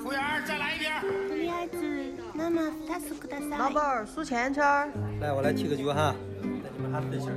[0.00, 0.90] 服务员，再来一瓶。
[1.28, 1.76] とりあえず
[2.34, 3.58] 生二つください。
[3.58, 4.90] 老板儿数钱圈儿。
[5.20, 6.14] 来，我来提个酒哈，
[6.62, 7.36] 带你们哈分心儿。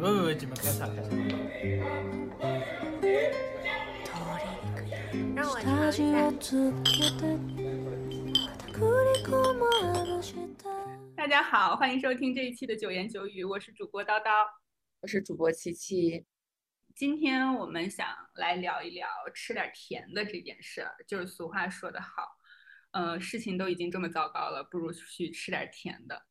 [0.00, 1.10] 喂喂喂，你们干啥干啥？
[5.34, 6.30] 让我尝一下。
[11.16, 14.46] 大家好，欢迎收听这一期的九言九语，我是主播叨叨，
[15.00, 16.24] 我是主播七七。
[16.95, 22.37] 今天我们想来聊一聊吃点甜的这件事儿，就是俗话说得好，
[22.91, 26.21] 呃，事情都已经这么糟糕了，不如去吃点甜的。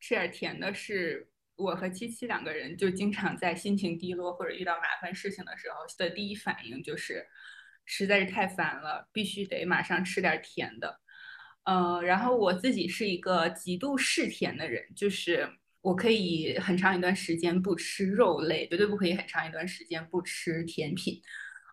[0.00, 7.24] 吃点甜的是我和七七两个人就经常在心情低落或者遇到麻烦事情的时候的第一反应就是
[7.84, 11.00] 实在是太烦了，必须得马上吃点甜的。
[11.62, 15.48] 呃，然后我自己是一个极度嗜甜的人，就是
[15.80, 21.20] 我可以很长一段时间不吃肉类，绝对不可以很长一段时间不吃甜品。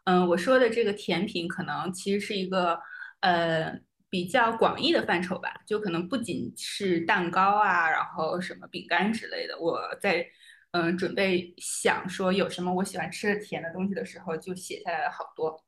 [0.05, 2.79] 嗯，我说的这个甜品可能其实是一个
[3.21, 9.59] 呃比较广义的范畴吧，就可能不仅是蛋糕啊，然后什么饼干之类的。
[9.59, 10.25] 我在
[10.71, 15.63] 嗯准备想说有什么我喜欢吃的甜的东西的时候，就写下来了好多。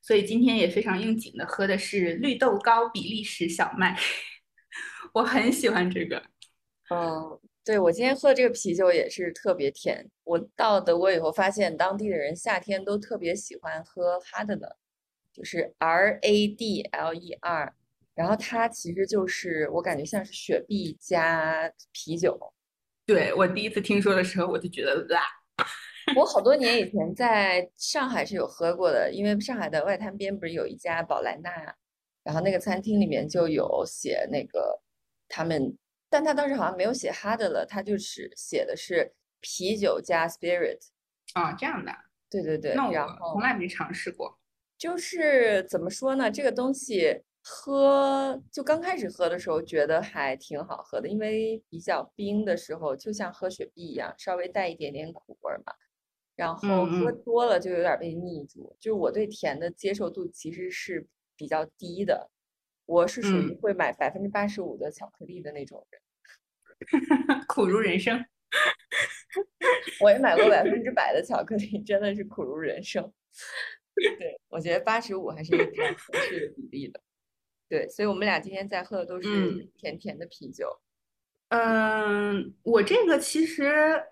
[0.00, 3.98] 所以今天也非常应景的喝的是绿豆糕比利时小麦，
[5.12, 6.22] 我很喜欢这个。
[6.90, 10.06] 嗯，对我今天喝的这个啤酒也是特别甜。
[10.24, 14.76] 我到德国以后发现，当地的人夏天都特别喜欢喝哈德勒，
[15.32, 17.74] 就是 R A D L E R，
[18.14, 22.38] 然后它其实就是我感觉像是雪碧加啤酒。
[23.06, 25.22] 对我第一次听说的时候，我就觉得哇。
[26.16, 31.50] 我好多 年以前在上海是有喝过的，因为上海的外滩边不是有一家宝莱纳，
[32.22, 34.82] 然后那个餐厅里面就有写那个
[35.28, 35.74] 他们，
[36.14, 40.78] 但他当时好像没有写哈德了，他就是写的是啤酒加 spirit
[41.32, 41.92] 啊，这样的，
[42.30, 44.38] 对对对，那我从来没尝试过，
[44.78, 55.74] 就是怎么说呢，这个东西喝就刚开始喝的时候觉得还挺好喝的，因为比较冰的时候就像喝雪碧一样，稍微带一点点苦味嘛。
[56.36, 61.06] 然后喝多了就有点被腻住，就是我对甜的接受度其实是
[61.36, 62.30] 比较低的，
[62.86, 66.02] 我是属于会买百分之八十五的巧克力的那种人，
[67.48, 68.24] 苦如人生。
[70.00, 73.12] 我也买过百分之百的巧克力，真的是苦如人生。
[73.94, 77.00] 对，我觉得八十五还是一个比较合适的比例的。
[77.68, 80.68] 对，所以我们俩今天在喝的都是甜甜的啤酒。
[81.48, 84.02] 嗯，我这个其实。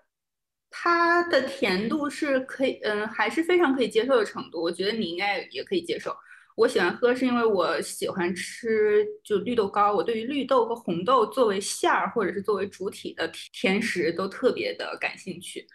[0.75, 4.59] 它的甜度是可以，嗯，还是非常可以接受的程度。
[4.59, 6.11] 我觉得你应该也可以接受。
[6.55, 9.93] 我喜欢喝是因为我喜欢吃就绿豆糕。
[9.93, 15.65] 我对于绿豆和红豆作为馅儿或者是作为主体的甜食都特别的感兴趣。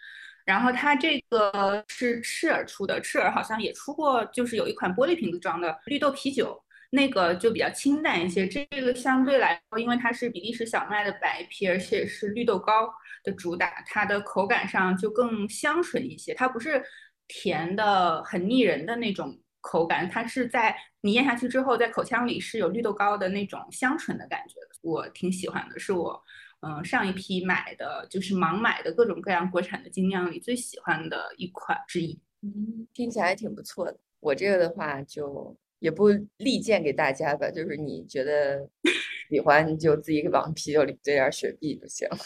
[0.45, 6.59] 然后它这个是赤耳出的，赤耳好像也出过，就是有一款玻璃瓶子装的绿豆啤酒，
[6.89, 8.47] 那个就比较清淡一些。
[8.47, 12.89] 这个相对来说，因为它是比利时小麦的白啤，而且是绿豆糕。
[13.21, 16.81] 的主打，它的口感上就更香醇一些，它不是
[17.27, 26.21] 甜的很腻人的那种口感，它是在你咽下去之后，在口腔里是有绿豆糕的那种香醇的感觉的，我挺喜欢的，是我
[26.61, 32.19] 嗯上一批买的就是盲买的各种各样国产的精酿里最喜欢的一款之一。
[32.41, 33.99] 嗯，听起来挺不错的。
[34.21, 38.69] 我这个的话就也不力荐给大家吧，就是你觉得
[39.29, 42.17] 喜欢，你就自己往啤酒里兑点雪碧就行了。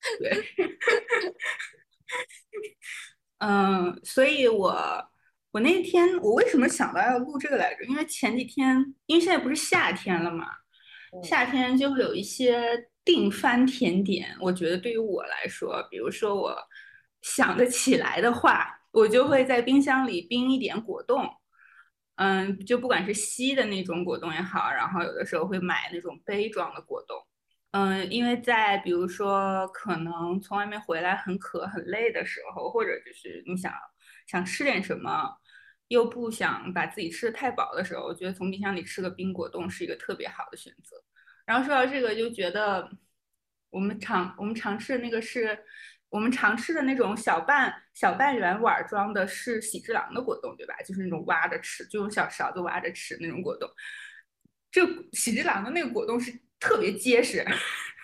[0.18, 0.30] 对，
[3.38, 5.09] 嗯，所以我
[5.52, 7.84] 我那天我为什么想到要录这个来着？
[7.84, 10.46] 因为前几天，因为现在不是夏天了嘛，
[11.22, 14.36] 夏天就会有一些定番甜点。
[14.40, 16.56] 我觉得对于我来说，比如说我
[17.22, 21.28] 想得起来的话，我就会在冰箱里冰一点果冻，
[22.16, 27.16] 嗯，就不管是稀的那种果冻也好，然后有的时候会买那种杯装的果冻。
[27.72, 33.72] 嗯，因为在比如说可能从外面回来很渴很累的时候，或者就是你想
[34.30, 35.36] 想吃点什么，
[35.88, 40.96] 又不想把自己吃的太饱的时候，我觉得从冰箱里吃个冰果冻是一个特别好的选择。
[41.44, 42.88] 然后说到这个，就觉得
[43.70, 45.58] 我们常我们常吃的那个是
[46.08, 50.74] 我们常吃的那种小半小半圆碗装的是喜之郎的果冻，对吧？
[50.86, 53.68] 就是那种挖着吃，就用小勺子挖着吃那种果冻。
[54.70, 56.32] 这喜之郎的那个果冻是。
[56.62, 57.42] 特别结实，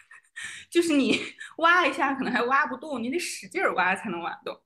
[0.73, 1.21] 就是你
[1.59, 4.59] 挖一下可能还挖不动，你得使劲挖才能挖动。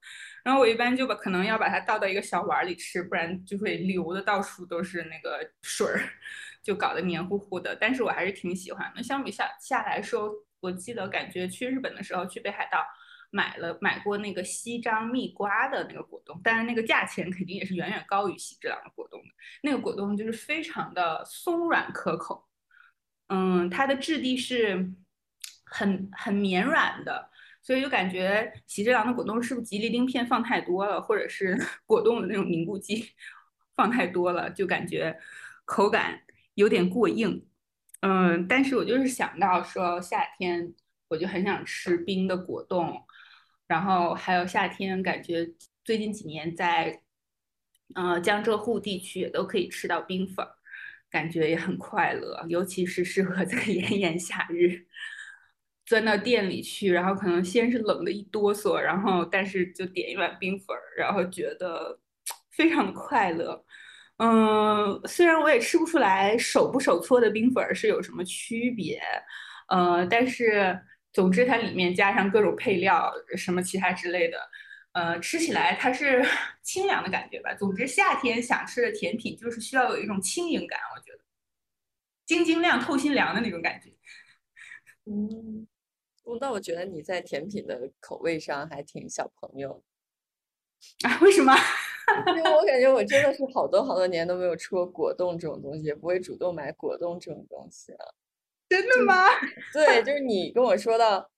[0.44, 6.00] 然后我一般就把可能要把它倒到一个小碗里吃，不然就会流的到处都是那个水儿，
[6.62, 7.76] 就搞得黏糊糊的。
[7.76, 9.02] 但是我还是挺喜欢的。
[9.02, 12.84] 相比下下来说，我记得感觉去日本的时候去北海道，
[13.30, 19.28] 买了买过那个西张蜜瓜的那个果冻，但是那个价钱肯定也是远远高于喜之郎的果冻的。
[19.62, 22.48] 那个果冻就是非常的松软可口，
[23.28, 24.90] 嗯，它的质地是
[25.64, 27.30] 很很绵软的，
[27.62, 33.10] 所以就感觉喜之郎的果冻是不是吉利丁片放太多了，或者是 果冻的那种凝固剂
[33.76, 35.16] 放太多了，就感觉
[35.64, 36.20] 口感
[36.54, 37.46] 有点过硬。
[38.00, 40.74] 嗯，但是我就是想到说夏天，
[41.08, 43.04] 我就很想吃冰的果冻，
[43.66, 45.46] 然后还有夏天感觉
[45.84, 47.02] 最近几年在，
[47.94, 50.50] 呃江浙沪地区也都可以吃到冰粉儿，
[51.10, 54.86] 感觉也很快乐，尤其是适合在炎炎夏日，
[55.90, 61.98] 钻到店里去，然后可能先是冷的一哆嗦，然后但是就点一碗冰粉儿，然后觉得
[62.52, 63.64] 非常的快乐。
[64.18, 69.02] 嗯，虽然我也吃不出来手不手搓的冰粉是有什么区别，
[69.66, 70.80] 呃，但是
[71.12, 74.38] 总之它里面加上各种配料，什么其他之类的，
[74.92, 76.24] 呃，吃起来它是
[76.62, 77.52] 清凉的感觉吧。
[77.54, 81.24] 总之夏天想吃的甜品就是需要有一种轻盈感，我觉得
[82.26, 83.90] 晶晶亮透心凉的那种感觉。
[85.06, 85.66] 嗯，
[86.38, 89.82] 那我觉得你在甜品的口味上还挺小朋友
[91.04, 91.18] 啊？
[91.22, 91.54] 为什么？
[92.36, 98.14] 因为我感觉我真的是好多好多年都没有吃过果冻这种东西，也不会主动买果冻这种东西了。
[98.68, 99.26] 真的吗？
[99.72, 101.30] 对，就是你跟我说到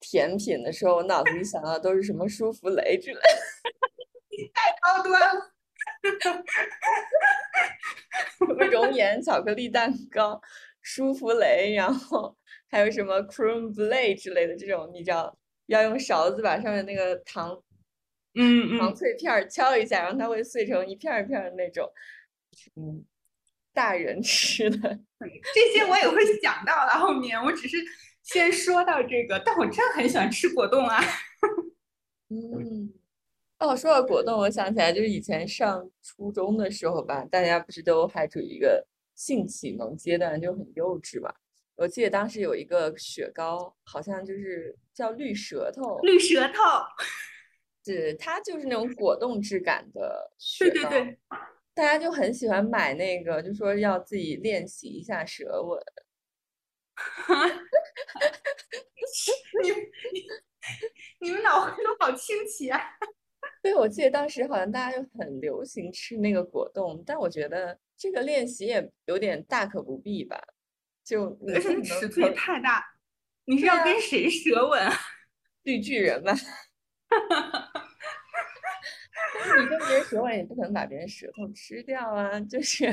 [0.00, 3.20] 甜品的时候，我脑子里想到都是什么舒芙蕾之类。
[4.30, 5.52] 你太高端了。
[8.38, 10.40] 什么熔岩巧克力蛋糕、
[10.90, 12.34] 舒芙蕾，然后
[12.70, 15.36] 还有什么 creme brulee 之类的这种，你知道，
[15.66, 17.62] 要用勺子把上面那个糖。
[18.40, 21.90] 嗯糖脆片敲一下，然后它会碎成一片一片的那种，
[22.76, 23.04] 嗯，
[23.72, 26.92] 大人吃的这些我也会想到了。
[27.00, 27.76] 后面我只是
[28.22, 31.02] 先说到这个，但我真的很喜欢吃果冻啊。
[32.28, 32.92] 嗯，
[33.58, 38.86] 哦，说到果冻，我想起来就是以前上初中的时候吧，大家不是都还处于一个
[39.18, 41.34] 性启蒙阶段，就很幼稚吧。
[41.74, 46.62] 我记得当时有一个雪糕，好像就是叫绿舌头，绿舌头。
[47.84, 51.18] 是它就是那种果冻质感的雪糕，对对对，
[51.74, 55.82] 大家就很喜欢买那个，就说要自己练习一下舌吻。
[59.62, 59.70] 你
[60.12, 60.26] 你
[61.20, 62.78] 你们脑回路好清奇啊！
[63.62, 70.40] 对，我记得当时好像大家就很流行吃那个果冻，但我觉得这个练习也有点大可不必吧。
[71.04, 72.84] 就而且尺寸也太大，
[73.46, 74.92] 你是要跟谁舌吻啊？
[75.64, 76.34] 绿巨人吧。
[76.34, 79.60] 哈哈哈哈哈！
[79.60, 82.38] 你跟别人舌吻也不可能把别人舌头吃掉啊。
[82.40, 82.86] 就是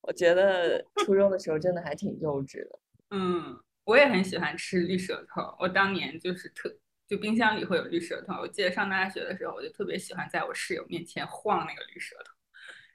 [0.00, 2.78] 我觉得初中的时候真的还挺幼稚的。
[3.10, 5.54] 嗯，我也很喜欢吃绿舌头。
[5.60, 6.74] 我当年就是特
[7.06, 8.34] 就冰箱里会有绿舌头。
[8.34, 12.32] 我记得上大学的时候，我就特别喜欢在我室友面前晃那个绿舌头。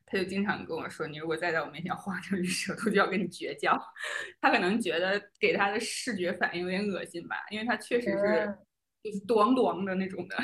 [0.05, 3.79] 他就经常跟我说：“你如果再在我面前晃这个绿舌头，就要跟你绝交。
[4.41, 8.57] ”他可能觉得给他的视觉反应有点恶心吧，因为他确实是。
[9.01, 10.35] 就是咣咣的那种的，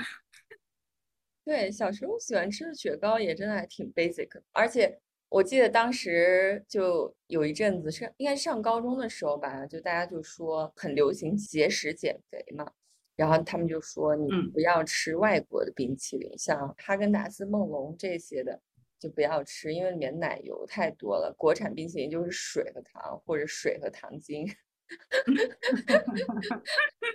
[1.43, 4.97] 对，小时候喜欢吃的雪糕也真的还挺 basic，而且
[5.27, 12.71] 我记得当时就有一阵子上应该上高中的时候吧，就大家就说很流行节食减肥嘛，
[13.15, 18.61] 然后他们就说你不要吃外国的冰淇淋，像哈根达斯、梦龙这些的
[18.99, 24.47] 就不要吃，因为里面奶油太多了，国产冰淇淋就是水和糖或者水和糖精。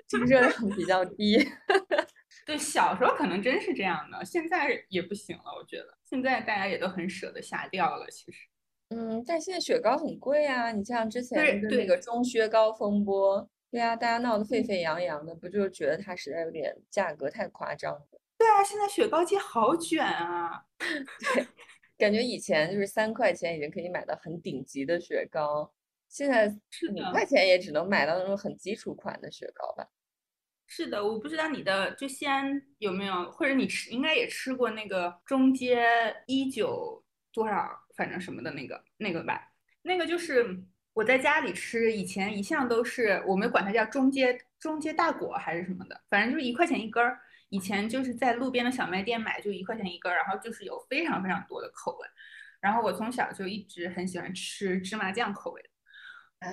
[0.08, 1.38] 精 热量比较低，
[2.44, 5.44] 对，小时候可能真是这样的，现在也不行了。
[5.56, 8.04] 我觉得现在大家也都很舍得下掉了。
[8.10, 8.48] 其实，
[8.88, 10.72] 嗯，但现在雪糕很贵啊。
[10.72, 18.20] 你像之前那个中薛高风波，对啊，大家闹得沸沸扬扬的，不就觉得它实在有点价格太夸张了？
[18.36, 20.64] 对啊，现在雪糕机好卷啊。
[20.78, 21.46] 对，
[21.96, 25.72] 感觉以前就是三块钱已经可以买到很顶级的雪糕。
[26.08, 29.86] 现在是五块钱也只能买到那种很基础款的雪糕吧？
[30.66, 35.86] 是的，我不知道你的就西安有没有，或者你吃应该也吃过那个中街
[36.26, 39.52] 一九多少，反正什么的那个那个吧？
[39.82, 40.60] 那个就是
[41.00, 47.18] 我在家里吃，以前一向都是我们管它叫中街中街大果还是什么的，反正就是一块钱一根儿。
[47.48, 52.06] 以前就是在路边的小卖店买，就一块钱一根儿，然后就是有非常非常多的口味。
[52.60, 55.68] 然后我从小就一直很喜欢吃芝麻酱口味的。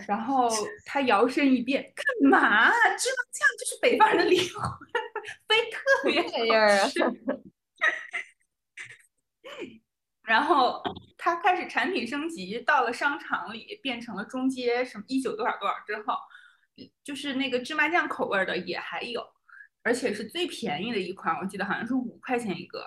[0.07, 0.49] 然后
[0.85, 2.69] 他摇身一变，干嘛？
[2.71, 4.63] 芝麻酱就是北方人的灵魂，
[5.49, 7.01] 非特别好吃。
[10.27, 10.83] 然后
[11.17, 16.15] 它开始产品升级，到了商场里变成了中街什么一九多少多少之后，
[17.03, 19.25] 就是那个芝麻酱口味的也还有。
[19.83, 22.83] 而且是最便宜的一款，我记得好像是五块钱一个，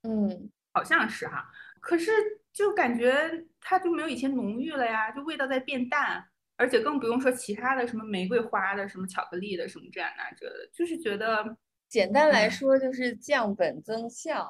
[0.00, 1.46] 嗯，好像是哈。
[1.78, 2.10] 可是
[2.54, 6.24] 就感觉它就没有以前浓郁了呀，就味道在变淡，
[6.56, 11.54] 而且更不用说其他的什么玫瑰花的、什么巧克力的、什么这样那这的，就是觉得
[11.86, 14.48] 简单来说就是降本增效，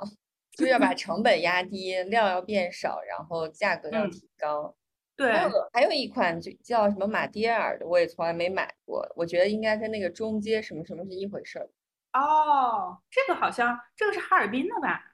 [0.52, 4.75] 就要把 成本压低，料要变少，然后价格要嗯提高。
[5.14, 11.68] 对还有还有一款就叫什么马迭尔的，我也从来没买过，我觉得应该跟那个中街什么什么是一回事儿。
[12.14, 15.12] 哦，这个好像这个是哈尔滨的吧？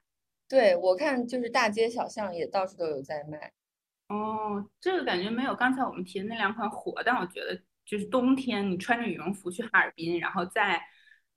[0.49, 3.52] 对，我看就是大街小巷也到处都有在卖。
[4.09, 10.80] 哦，这个感觉没有刚才我们提的那两款火，但我觉得就是冬天你穿着羽绒服去哈尔滨，然后在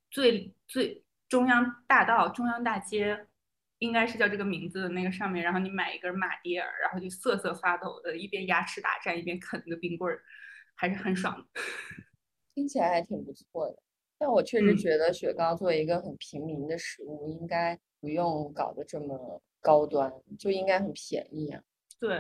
[0.09, 3.27] 最最中央大道、中央大街，
[3.81, 10.21] 应该是叫这个名字的那个上面，然后你买一根马迭尔，然后就瑟瑟发抖的，一边牙齿打颤一边啃那个冰棍儿，
[10.75, 11.61] 还是很爽的。
[12.53, 13.81] 听起来还挺不错的。
[14.19, 21.63] 但我确实嗯觉得雪糕作为一个很平民的食物，应该不用搞得这么高端，就应该很便宜啊。
[21.99, 22.19] 对，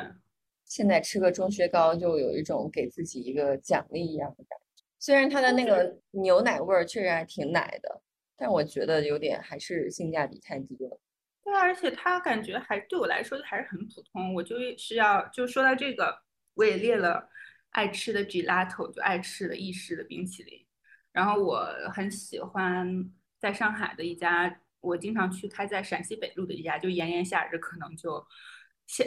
[0.65, 4.83] 现在吃个中雪糕就有一种给自己一个奖励一样的感觉。
[4.97, 8.01] 虽然它的那个牛奶味儿确实还挺奶的，
[8.35, 10.99] 但我觉得有点还是性价比太低了。
[11.43, 14.33] 对啊，而且它感觉还对我来说还是很普通。
[14.33, 16.21] 我就是要就说到这个，
[16.53, 17.29] 我也列了
[17.71, 20.65] 爱吃的 gelato，就爱吃的意式的冰淇淋。
[21.11, 28.25] 然后我很喜欢在上海的一家，我经常去开在陕西北路的一家，就炎炎夏日可能就，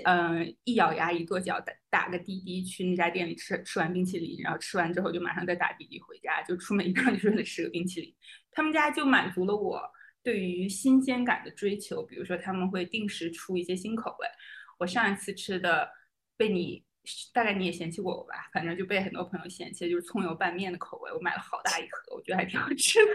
[0.05, 8.15] 嗯一咬牙一跺脚打打个滴滴去那家店里吃吃完冰淇淋，然后吃完之后就马上再打滴滴回家，就出门一趟就是为了吃个冰淇淋。
[8.51, 9.81] 他们家就满足了我
[10.25, 14.27] 对于新鲜感的追求，比如说他们会定时出一些新口味。
[14.79, 15.89] 我上一次吃的
[16.37, 16.83] 被你
[17.33, 23.13] 大概你也嫌弃过我吧，反正就被很多朋友嫌弃，就是葱油拌面的口味，我买了好大一盒，我觉得还挺好吃的。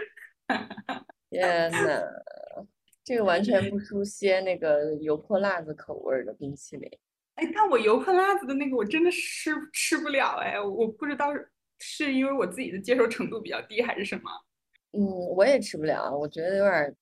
[1.28, 2.02] 天呐，
[3.04, 6.88] 这个完全不输些那个油泼辣子口味儿的冰淇淋。
[7.34, 11.28] 哎，但我油泼辣子的那个我真的吃吃不了哎，我不知道
[11.78, 14.30] 是因为我自己的接受程度比较低还是什么。
[14.92, 15.00] 嗯，
[15.36, 16.94] 我也吃不了，我觉得有点儿，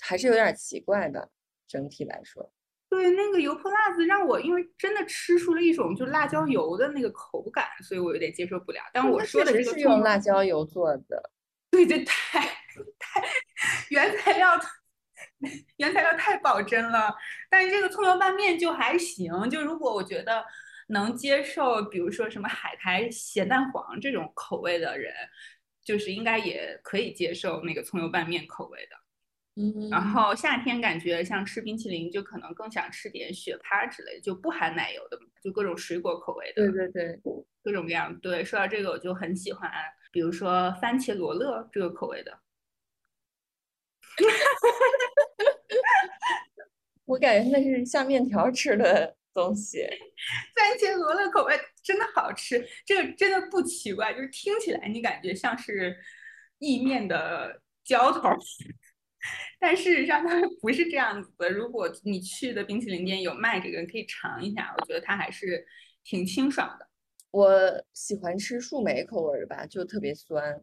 [0.00, 1.26] 还是有点儿奇怪吧，
[1.66, 2.52] 整体来说。
[2.90, 8.80] 对，那个油泼辣子让我因为真的吃出了一种就辣椒油的那个口感，所以我有点接受不了。
[8.92, 11.30] 但我说的这个是用辣椒油做的。
[11.70, 12.40] 对 对，太
[12.98, 13.22] 太
[13.90, 14.58] 原材料
[15.76, 17.14] 原材料太保真了，
[17.50, 19.30] 但是这个葱油拌面就还行。
[19.50, 20.42] 就如果我觉得
[20.88, 25.12] 能接受，比如说什么海苔咸蛋黄这种口味的人，
[25.88, 28.96] 就是应该也可以接受那个葱油拌面口味的。
[29.56, 36.70] 嗯，然后夏天感觉像吃冰淇淋，就可能更想吃点雪趴之类的，就不含奶油的，就各种水果口味的。
[36.70, 37.18] 对对对，
[37.62, 38.14] 各种各样。
[38.20, 39.72] 对，说到这个，我就很喜欢，
[40.12, 42.38] 比如说番茄罗勒这个口味的。
[47.06, 49.78] 我感觉那是像面条吃的东西。
[50.54, 55.96] 番茄罗勒口味真的好吃，这个真的不奇怪，就是听起来你感觉像是
[56.58, 58.28] 意面的浇头，
[59.60, 61.50] 但事实上它不是这样子的。
[61.50, 65.66] 如果你去的冰淇淋店有卖这个，你可以尝一下，我觉得它还是
[66.04, 66.88] 挺清爽的。
[67.30, 70.62] 我喜欢吃树莓口味儿的吧，就特别酸，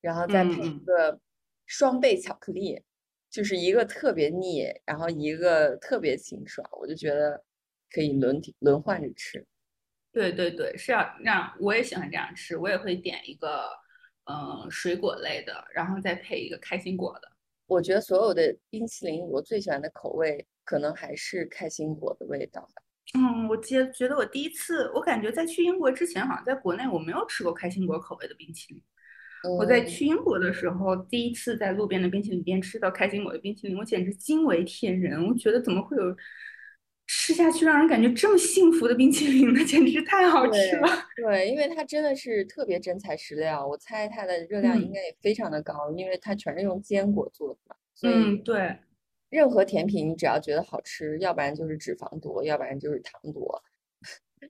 [0.00, 1.20] 然后再配一个
[1.66, 2.80] 双倍巧克力，
[3.28, 7.44] 就是一个特别腻，然后一个特别清爽，我就觉得
[7.90, 9.46] 可以轮替轮换着吃。
[10.10, 13.68] 对对对，是要让我也喜欢这样吃，我也会点一个
[14.24, 17.28] 嗯、呃水果类的，然后再配一个开心果的。
[17.66, 22.82] 我觉得所有的冰淇淋，我最喜欢的口味可能还是开心果的味道吧。
[23.14, 28.82] 嗯，我觉觉得我第一次，我感觉在去英国之前，好像在国内我没有吃过开心果口味的冰淇淋。
[29.58, 35.26] 我在嗯去英国的时候，第一次在路边的冰淇淋店吃到开心果的冰淇淋，我简直惊为天人。
[35.28, 36.02] 我觉得怎么会有
[37.08, 39.64] 吃下去让人感觉这么幸福的冰淇淋呢？
[39.64, 40.88] 简直是太好吃了。
[41.16, 48.76] 对，因为它真的是特别真材实料，我猜它的热量应嗯该也非常的高，因为它全是用坚果做的嘛，所以嗯，对，
[49.30, 53.62] 任何甜品你只要觉得好吃，要不然就是脂肪多，要不然就是糖多，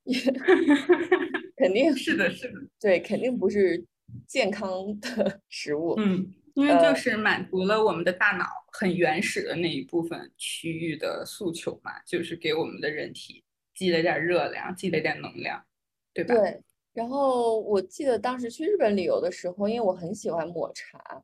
[0.05, 0.19] 也
[1.57, 2.55] 肯定是的，是的。
[2.81, 3.85] 对，肯定不是
[4.27, 5.95] 健康的食物。
[5.97, 15.65] 嗯，因为就呃是满足了我们的大脑很原始的那一部分区域的诉求嘛，就是给我们的人体积累点热量，积累点能量，
[16.13, 16.35] 对吧？
[16.35, 16.61] 对，
[16.93, 21.23] 然后我记得当时去日本旅游的时候，因为我很喜欢抹茶，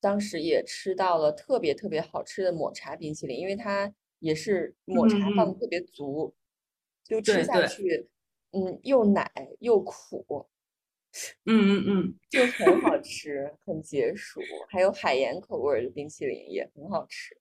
[0.00, 6.34] 当时也吃到了特别特别好吃的抹茶冰淇淋，因为它也是抹茶放的特别足，
[7.04, 8.08] 就吃下去，
[8.50, 10.48] 嗯，又奶又苦，
[11.44, 14.40] 嗯嗯嗯，就很好吃，很解暑。
[14.70, 17.36] 还有海盐口味的冰淇淋也很好吃。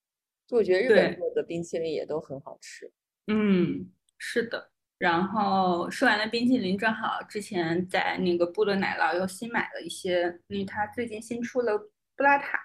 [0.47, 2.91] 就我觉得日本做的冰淇淋也都很好吃。
[3.27, 4.69] 嗯，是的。
[4.97, 11.77] 然后说完了冰淇淋，正好之前在那个布乐奶酪又新买了一些，因为它最近新出了
[12.15, 12.59] 布拉塔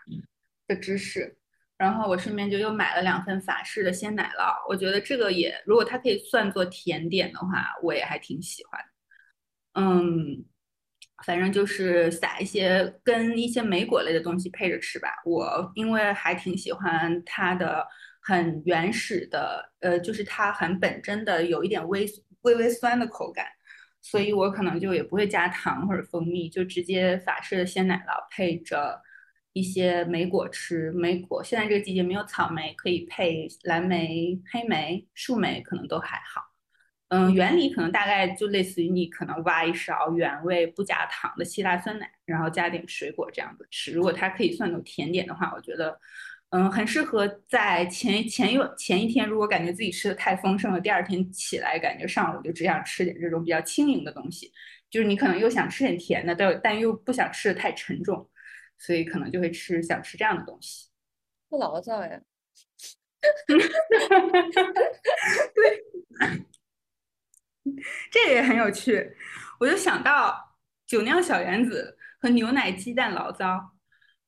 [0.67, 1.39] 的芝士，
[1.79, 4.69] 然后我顺便就又买了两份法式的鲜奶酪。
[4.69, 8.81] 我觉得这个也，如果它可以算作甜点的话，我也还挺喜欢。
[9.73, 10.45] 嗯，
[11.25, 15.09] 反正就是撒一些跟一些莓果类的东西配着吃吧。
[15.25, 17.87] 我因为还挺喜欢它的
[18.21, 22.07] 很原始的，呃，就是它很本真的有一点微。
[22.43, 23.45] 微微酸的口感，
[24.01, 29.03] 所以我可能就也不会加糖或者蜂蜜，就直接法式的鲜奶酪配着
[29.53, 30.93] 一些莓果吃。
[30.93, 36.46] 莓果现在这个季节没有草莓，可以配蓝莓、黑莓、树莓，可能都还好。
[37.09, 43.93] 嗯，原理可能大概就类似于你可能挖一勺原味不加糖的希腊酸奶，然后加点水果这样子吃。
[43.93, 45.99] 如果它可以算作甜点的话，我觉得。
[46.51, 54.53] 嗯，很适合在前前一前一天，如果感觉自己吃的太丰盛了，第二天起来感觉上午就只想吃点这种比较轻盈的东西，
[54.89, 58.31] 就是你可能又想吃点甜的，但但又不想吃的太沉重，
[58.79, 60.87] 所以可能就会吃想吃这样的东西。
[61.49, 62.13] 不牢骚呀，
[65.53, 65.83] 对，
[68.11, 69.17] 这个也很有趣，
[69.59, 70.57] 我就想到
[70.87, 73.73] 酒酿小圆子和牛奶鸡蛋醪糟。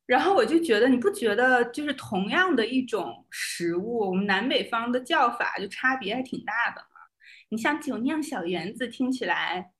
[0.07, 6.87] 然后我就觉得，你不觉得就是同样的一种食物，我们南北方的叫法就差别还挺大的吗？
[7.50, 9.73] 你像酒酿小圆子，听起来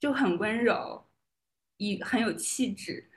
[0.00, 1.10] 就很温柔，
[1.76, 3.10] 一很有气质；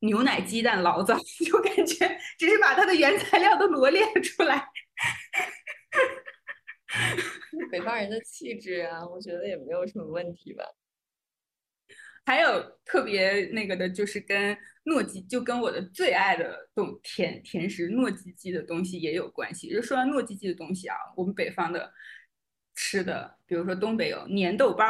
[0.00, 4.68] 牛奶鸡蛋醪糟， 就感觉只是把它的原材料都罗列出来。
[7.70, 10.64] 北方人的气质啊，我觉得也没有什么问题吧。
[12.26, 14.56] 还有特别那个的，就是跟
[14.86, 19.70] 糯叽，就跟我的最爱的东甜甜食糯叽叽的东西也有关系。
[19.70, 21.92] 就说到糯叽叽的东西啊，我们北方的
[22.74, 24.86] 吃的，比如说东北有粘豆包，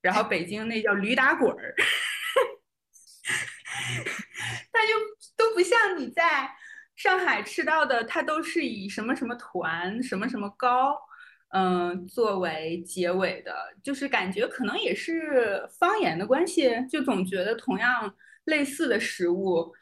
[0.00, 1.74] 然后北京那叫驴打滚儿，
[4.72, 4.94] 它就
[5.36, 6.50] 都不像你在
[6.96, 10.98] 上海吃到的，它都是以什么什么团、什么什么糕。
[11.50, 19.72] 嗯，作为结尾的，就是感觉可能也是方言的关系，就总觉得同样类似的食物，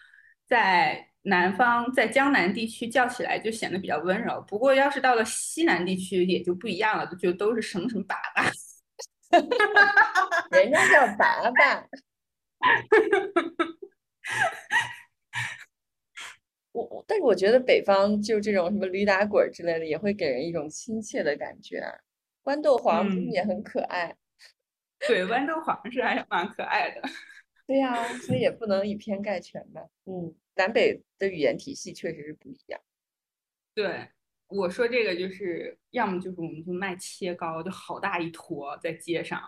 [0.47, 4.41] 在南方，在江南地区叫起来就显得比较温柔。
[4.47, 8.49] 不过要是到了西南地区，也就不一样了，就都是什么什么粑粑，
[10.57, 11.83] 人家叫粑粑。
[16.85, 21.83] 我但是我觉得北方就这种什么驴打滚之类的，也会给人一种亲切的感觉。
[22.45, 24.17] 豌豆黄也很可爱，
[25.09, 27.03] 对，豌豆黄是还蛮可爱的。
[27.67, 29.81] 对呀，所以也不能以偏概全吧。
[30.05, 32.81] 嗯，南北的语言体系确实是不一样。
[33.75, 34.09] 对，
[34.47, 39.43] 我说这个就是，要么就是我们就卖切糕，就好大一坨在街上，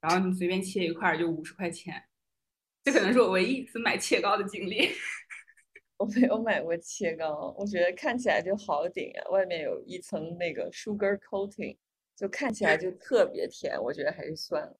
[0.00, 2.02] 然后你随便切一块就五十块钱，
[2.82, 4.88] 这可能是我唯一一次买切糕的经历。
[5.98, 11.76] 我没有买过切糕，我觉得看起来就好顶啊，外面有一层那个 sugar coating，
[12.14, 14.76] 就看起来就特别甜，我觉得还是算了。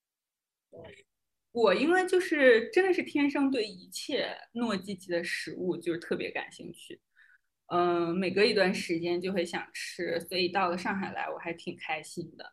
[1.50, 7.00] 我因为就是真的是天生对一切糯叽叽的食物就是特别感兴趣，
[7.66, 12.52] 嗯，每隔一段时间就会想吃，所以到了上海来我还挺开心的。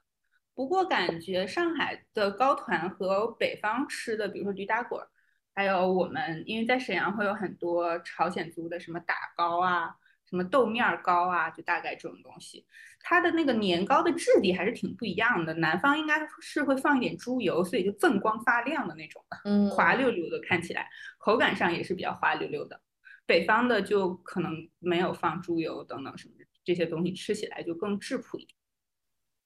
[0.56, 5.06] 不过感觉上海的糕团和北方吃的，比如说驴打滚。
[5.56, 9.96] 还有我们，因为在沈阳会有很多朝鲜族的什么打糕啊，
[10.30, 12.66] 什么豆面糕啊，就大概这种东西，
[13.00, 15.54] 它的那个年糕的质地还是挺不一样的。
[15.54, 22.82] 南方应该是会放一点猪油，所以就锃光发亮的那种，嗯，滑溜溜的，看起来口感上也是比较滑溜溜的。
[23.26, 26.34] 北方的就可能没有放猪油等等什么
[26.66, 28.58] 这些东西，吃起来就更质朴一点。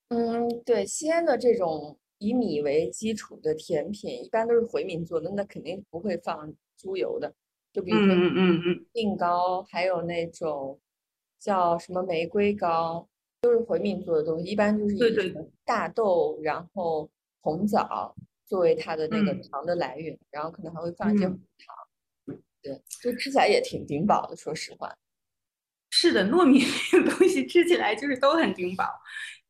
[0.10, 2.00] 嗯，对，西安的这种。
[2.20, 7.34] 以米为基础的甜品一般都是回民做的，那肯定不会放猪油的。
[7.74, 10.80] 就比如说，嗯嗯嗯，硬糕，还有那种
[11.40, 13.08] 叫什么玫瑰糕，
[13.42, 14.50] 都是回民做的东西。
[14.50, 17.10] 一般就是以大豆，然后
[17.42, 22.38] 红枣作为它的那个糖的来源，然后可能还会放一些红糖。
[22.62, 24.36] 对，就吃起来也挺顶饱的。
[24.36, 24.94] 说实话，
[25.92, 28.84] 是的，糯米的 东西吃起来就是都很顶饱，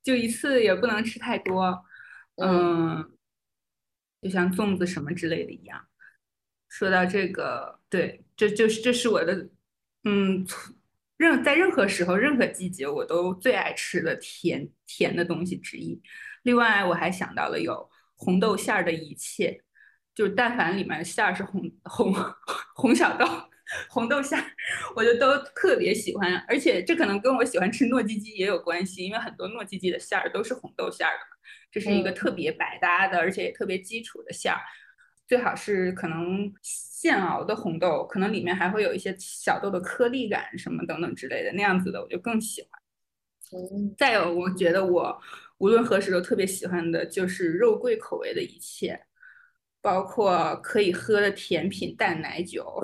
[0.03, 1.73] 就一次也不能吃太多。
[2.41, 3.11] 嗯，
[4.21, 5.87] 就像粽子什么之类的一样。
[6.67, 9.49] 说到这个，对，这就是这是我的，
[10.03, 10.45] 嗯，
[11.17, 16.01] 任在任何时候、任何季节，我都最爱吃的甜甜的东西之一。
[16.43, 19.61] 另外，我还想到了有红豆馅儿的一切，
[20.13, 22.13] 就是但凡里面馅儿是红红
[22.75, 23.25] 红小豆、
[23.89, 24.45] 红豆馅儿，
[24.95, 26.37] 我就都特别喜欢。
[26.47, 31.25] 而且这可能跟我喜欢吃糯叽叽也有关系，因为很多糯叽叽的馅儿都是红豆馅儿的。
[31.71, 34.59] 这是一个特别百搭的，而且也特别基础的馅儿。
[35.27, 42.71] 最好是可能现熬的红豆，可能里面还会有一些小豆的颗粒感什么等等之类的，那样子的我就更喜欢。
[43.97, 45.21] 再有，我觉得我
[45.57, 49.05] 无论何时都特别喜欢的就是肉桂口味的一切。
[49.81, 52.83] 包括可以喝的甜品、淡奶酒、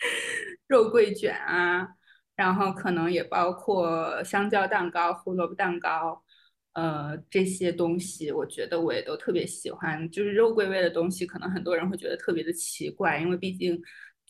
[0.66, 1.86] 肉桂卷啊，
[2.34, 6.24] 然后可能也包括香蕉蛋糕、胡萝卜蛋糕，
[6.72, 10.10] 呃，这些东西我觉得我也都特别喜欢。
[10.10, 13.80] 就是肉桂味的东西，可能很多人会觉得特别的奇怪，因为毕竟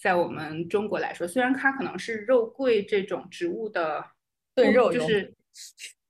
[0.01, 4.05] 在我们中国来说，虽然它可能是肉桂这种植物的
[4.55, 5.35] 炖肉就是，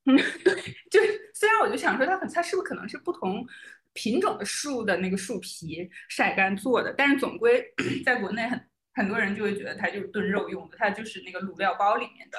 [0.07, 0.55] 嗯， 对，
[0.91, 3.47] 就是虽然我就想说它很，它是不是可能是不同。
[3.93, 7.61] 品种的树的那个树皮晒干做的，但是总归
[8.07, 12.39] 在国内很很多人就会觉得它就是炖肉用的，它就是那个卤料包里面的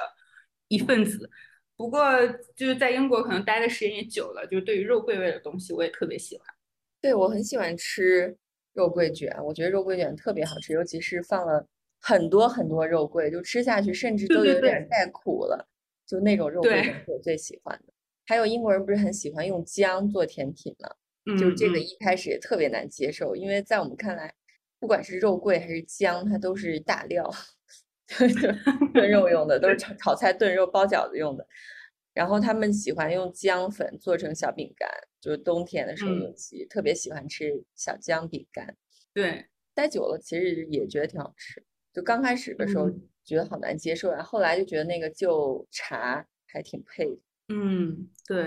[0.70, 1.30] 一份子。
[1.82, 2.00] 不过
[2.56, 6.46] 就是在英国可能待的时间也久了，就是对于肉桂味的东西我也特别喜欢。
[7.02, 8.38] 对我很喜欢吃
[8.74, 11.68] 肉桂卷，我觉得肉桂卷特别好吃，尤其是放了
[12.00, 15.68] 很多很多肉桂，就吃下去甚至都有点带苦了，
[16.06, 17.92] 就那种肉桂卷是我最喜欢的。
[18.28, 20.88] 还有英国人不是很喜欢用姜做甜品吗？
[21.40, 24.32] 就这个一开始也特别难接受，因为在我们看来，
[24.80, 27.28] 不管是肉桂还是姜，它都是大料，
[28.94, 31.48] 炖肉用的，都是炒炒菜、炖肉、包饺子用的。
[32.14, 34.90] 然后他们喜欢用姜粉做成小饼干，
[35.22, 38.76] 就是冬天的时候尤其特别喜欢吃小姜饼干。
[39.14, 41.64] 对，待久了其实也觉得挺好吃。
[41.94, 42.90] 就刚开始的时候
[43.24, 47.22] 觉得好难接受，然后来就觉得那个就茶还挺配的。
[47.50, 48.44] 嗯，对，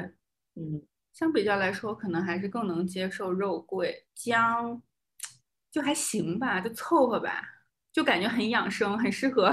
[0.57, 0.83] 嗯。
[1.13, 4.83] 相比较来说，可能还是更能接受肉桂姜，
[5.71, 7.41] 就还行吧，就凑合吧，
[7.95, 9.51] 就感觉很养生，很适合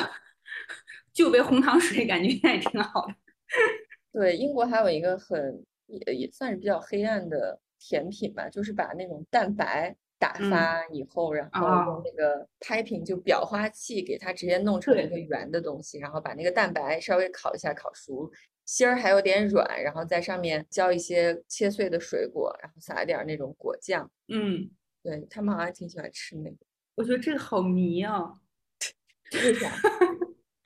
[1.13, 3.13] 就杯红糖水，感觉也挺好的。
[4.11, 18.31] 对，英国还有一个很也也算是比较黑暗的甜品吧，就是把那种蛋白打发以后，然后用那个 piping 就裱花器给它直接弄成一个圆的东西，然后把那个蛋白稍微烤一下，烤熟。
[18.65, 24.09] 芯儿还有点软，然后在上面浇一些切碎的水果，然后撒一点那种果酱。
[24.29, 24.69] 嗯，
[25.03, 26.57] 对他们好像挺喜欢吃那个。
[27.01, 28.31] 我觉得这个好迷啊！
[29.33, 29.71] 为啥？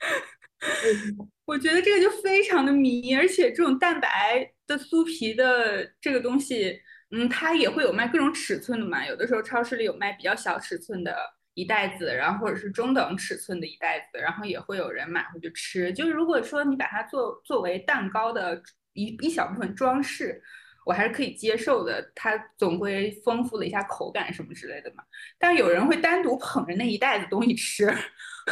[1.46, 6.78] 我觉得这个就非常的迷，而且这种蛋白的酥皮的这个东西，
[7.10, 9.06] 嗯，它也会有卖各种尺寸的嘛。
[9.06, 11.16] 有的时候超市里有卖比较小尺寸的。
[11.54, 15.90] 一袋子，然后或者是中等尺寸的一袋子，然后也会有人买回去吃。
[15.90, 20.42] 就是如果说你把它做作为蛋糕的一一小部分装饰，
[20.86, 22.12] 我还是可以接受的。
[22.14, 25.02] 它总归丰富了一下口感什么之类的嘛。
[25.36, 27.92] 但是有人会单独捧着那一袋子东西吃，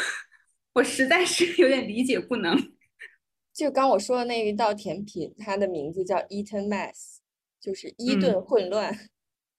[0.75, 2.59] 我实在是有点理解不能。
[3.53, 7.18] 就刚我说的那一道甜品，它的名字叫 Eaton Mess，
[7.61, 8.92] 就是伊顿混乱。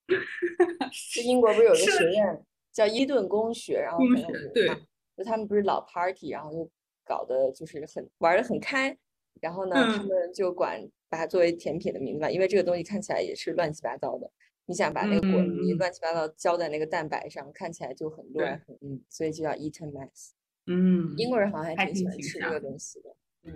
[0.92, 2.46] 是英国不是有个学院？
[2.74, 4.68] 叫伊顿公学，然后很有名对，
[5.16, 6.70] 就他们不是老 party，然后就
[7.06, 8.96] 搞得就是很玩的很开，
[9.40, 14.30] 然后呢，他们就管把它作为甜品的名字吧，因为这个东西看起来也是乱七八糟的，
[14.66, 20.32] 你想把那个果泥乱七八糟浇在那个蛋白上，看起来就很乱，嗯，所以就叫 Eton mess。
[20.68, 23.54] 嗯，英国人好像还挺喜欢吃这个东西的，嗯。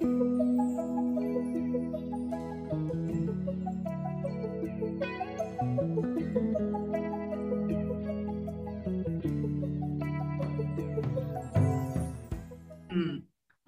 [0.00, 0.47] 嗯，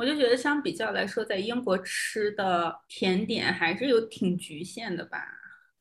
[0.00, 5.22] 我就觉得相比较来说，在英国吃的甜点还是有挺局限的吧。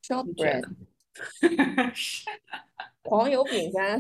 [0.04, 0.66] Shortbread，
[3.04, 3.98] 黄油饼干。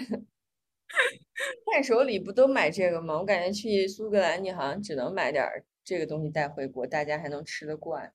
[1.66, 3.18] 伴手礼不都买这个吗？
[3.18, 5.48] 我感觉去苏格兰，你好像只能买点
[5.86, 8.12] 这个东西带回国，大家还能吃得惯。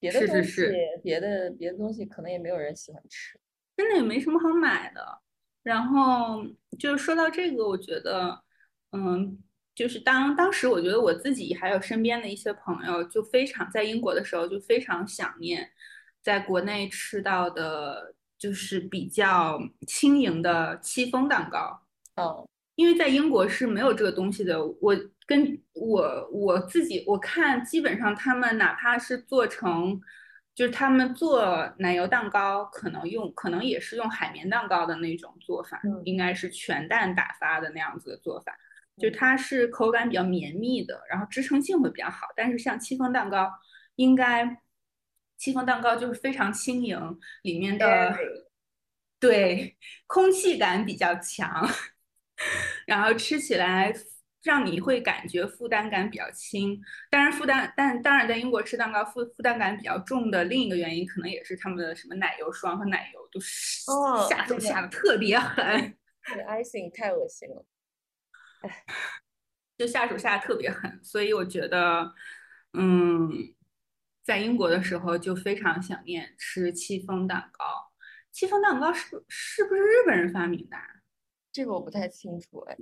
[0.00, 0.62] 别的东西，
[1.02, 3.38] 别的别的东西可能也没有人喜欢吃，
[3.76, 5.20] 真的也没什么好买的。
[5.62, 6.42] 然后
[6.78, 8.42] 就是说到这个，我觉得，
[8.92, 9.38] 嗯，
[9.74, 15.70] 就是当当时我觉得我自己还有身边的一些朋友，就非常在英国的时候就非常想念
[16.20, 21.80] 在国内吃到的，就是比较轻盈的戚风蛋糕。
[22.16, 24.62] 哦，因为在英国是没有这个东西的。
[24.80, 24.94] 我
[25.26, 29.98] 跟我我自己我看，基本上他们哪怕是做成，
[30.54, 38.52] 就是他们做奶油蛋糕，可能用可能也是用海绵蛋糕的那种做法，应该是全蛋打发的那样子的做法。
[38.98, 42.26] 就它是口感比较绵密的，然后支撑性会比较好。
[42.36, 43.50] 但是像戚风蛋糕，
[43.96, 44.58] 应该
[45.36, 48.16] 戚风蛋糕就是非常轻盈，里面的
[49.18, 49.76] 对
[50.06, 51.68] 空气感比较强，
[52.86, 53.92] 然后吃起来
[54.42, 56.80] 让你会感觉负担感比较轻。
[57.10, 63.84] 当然负担，但当然在英国吃蛋糕负负担感比较重的另一个原因，可能也是他们的什么奶油霜和奶油都是
[64.28, 65.96] 下手下的特别狠。
[66.34, 67.64] 对，icing 太恶心了。
[68.62, 68.84] 哎，
[69.78, 72.12] 就下手下的特别狠，所以我觉得，
[72.72, 73.30] 嗯，
[74.24, 77.64] 在英国的时候就非常想念吃戚风蛋糕。
[78.30, 80.76] 戚风蛋糕是是不是日本人发明的？
[81.52, 82.76] 这个我不太清楚哎，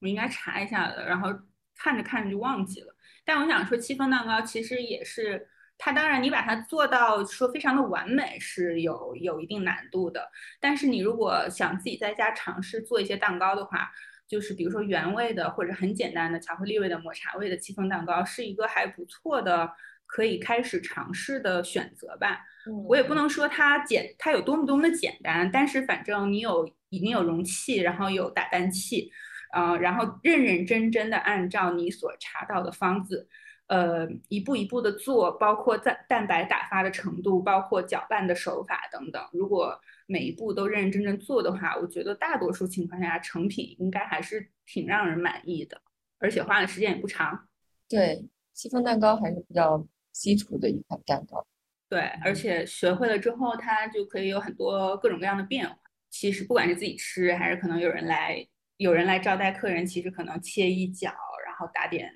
[0.00, 1.06] 我应该查一下的。
[1.06, 1.28] 然后
[1.74, 2.96] 看着看着就忘记了。
[3.22, 5.46] 但我想说，戚风蛋糕其实也是
[5.76, 10.30] 它，当然你把它做到说非常的完美是有有一定难度的。
[10.58, 13.92] 但是你如果想自己在家尝试做一些蛋糕的话，
[14.28, 19.70] 就是比如说原味的或者很简单的巧克力味的抹茶味的戚风蛋糕，是一个还不错的
[20.06, 22.40] 可以开始尝试的选择吧。
[22.88, 29.10] 我也不能说它简它有多么多么的简单，但是反正你有已经有容器，然后有打蛋器，
[29.56, 33.28] 嗯，然后认认真真的按照你所查到的方子，
[33.68, 39.22] 呃，一步一步的做，包括蛋蛋白打发的程度，包括搅拌的手法等等。
[39.32, 45.80] 如果每一步都认认真真做的话，我觉得大多数情况下成品应该还是挺让人满意的，
[46.18, 47.48] 而且花的时间也不长。
[47.88, 51.46] 对，戚风蛋糕还是比较基础的一款蛋糕。
[51.88, 55.76] 对，而且学会了之后，它就可以有很多各种各样的变化。
[56.10, 61.12] 其实不管是自己吃，还是可能有人来有人来招待客人，其实可能切一角，
[61.44, 62.10] 然后打点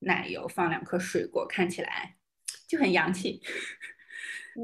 [0.00, 2.16] 奶油，放两颗水果，看起来
[2.66, 3.40] 就很洋气。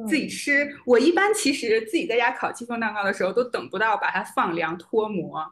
[0.08, 5.44] 自己吃，我一般其实自己在家烤戚风蛋糕的时候，都等不到把它放凉脱模，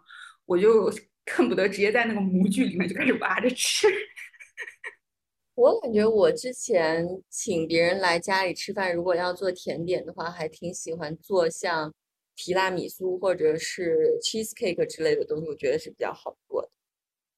[0.46, 0.92] 我就
[1.26, 3.88] 恨不得直接在那个模具里面就开始挖着吃。
[5.54, 11.92] 我感觉我之前请别人来家里吃饭，如果要做甜点的话，还挺喜欢做像
[12.36, 16.70] 提拉米苏或者是 cheese cake 之类的东西，我觉得是比较好做的。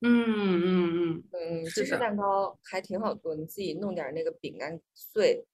[0.02, 5.44] 嗯嗯嗯嗯，芝士蛋糕还挺好做，你自己弄点那个饼干碎。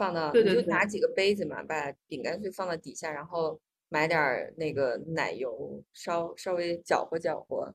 [0.00, 3.60] 放到你就拿几个杯子嘛，把饼干碎放到底下，然后
[3.90, 4.18] 买点
[4.56, 7.74] 那个奶油，稍稍微搅和搅和，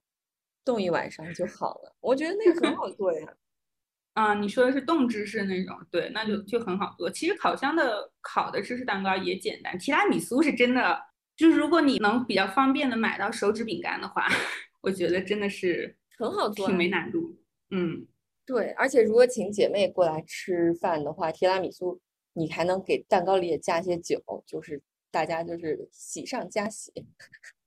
[0.65, 1.95] 冻一晚上就好了。
[1.99, 3.31] 我觉得那个很好做呀。
[4.17, 7.11] 啊，你说的是冻芝士那种，对，那就就很好做。
[7.11, 10.99] 其实烤箱的烤的芝士蛋糕也简单，提拉米苏是真的，
[11.35, 14.25] 就是如果你能比较方便的买到手指饼干的话，
[14.81, 17.37] 我觉得真的是很好做，挺没难度。
[17.69, 18.07] 嗯，
[18.47, 22.01] 对，而且如果请姐妹过来吃饭的话，提拉米苏。
[22.35, 26.91] 你还能给蛋糕里也加些酒，就是大家就是喜上加喜。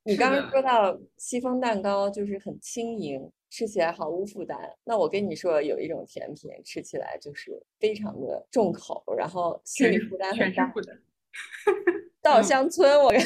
[0.02, 4.58] 你刚刚说到戚风蛋糕就是很轻盈，吃起来毫无负担。
[4.84, 10.72] 那我跟你说，有一种甜品吃起来就是非常的重口，然后心理负担很大。
[12.22, 13.12] 稻香村，我。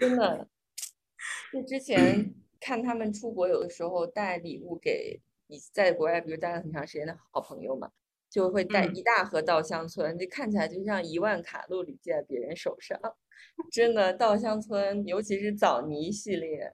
[0.00, 0.48] 真的。
[1.58, 7.90] 就之前看他们出国，有的时候带礼物给你在国外，比如待了很长时间的好朋友嘛，
[8.30, 12.96] 就会带一大盒稻香村，就看起来就像一万卡路里在别人手上。
[13.72, 16.72] 真的，稻香村，尤其是枣泥系列，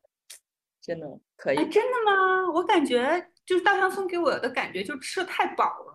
[0.83, 1.57] 真的可以。
[1.57, 2.53] 真的吗？
[2.53, 5.95] 我感觉就是稻香村给我的感觉就吃的太饱了。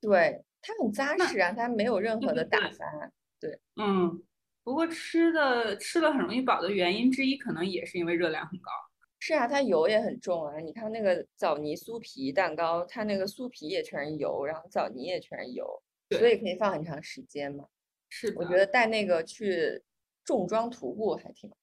[0.00, 3.12] 对，它很扎实啊，它没有任何的打翻。
[3.40, 4.22] 对，嗯。
[4.64, 8.70] 不过吃的吃的很容易饱的原因之一，可能也是因为热量很高。
[9.18, 10.58] 是啊，它油也很重啊。
[10.58, 17.64] 你看那个枣泥酥皮蛋糕，它那个酥皮也全是油，然后枣泥也全是油，所以可以放很长时间嘛。
[18.08, 19.82] 是，我觉得带那个去
[20.24, 21.50] 重装徒步还挺。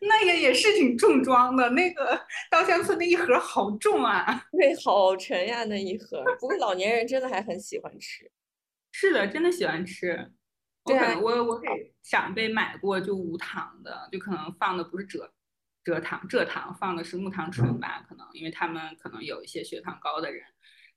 [0.00, 6.22] 那个也是挺重装的，那个 稻香村那一盒好重啊，对，好沉呀那一盒。
[6.38, 8.30] 不过老年人真的还很喜欢吃。
[8.96, 10.32] 是的，真的喜欢吃。
[10.84, 11.68] 我可能我我给
[12.00, 15.28] 长辈买过，就无糖的，就可能放的不是蔗
[15.84, 18.06] 蔗糖，蔗糖放的是木糖醇吧？
[18.08, 20.44] 可能因为他们可能有一些血糖高的人，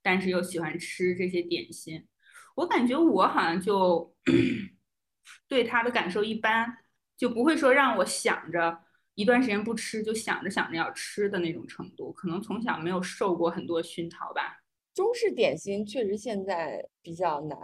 [0.03, 2.07] 但是又喜欢吃这些点心。
[2.55, 4.15] 我感觉我好像就
[5.49, 6.77] 对它的感受一般，
[7.17, 8.79] 就不会说让我想着
[9.15, 12.13] 一段时间不吃就想着想着要吃的那种程度。
[12.13, 14.59] 可能从小没有受过很多熏陶吧。
[14.97, 17.59] 中式点心确实现在比较难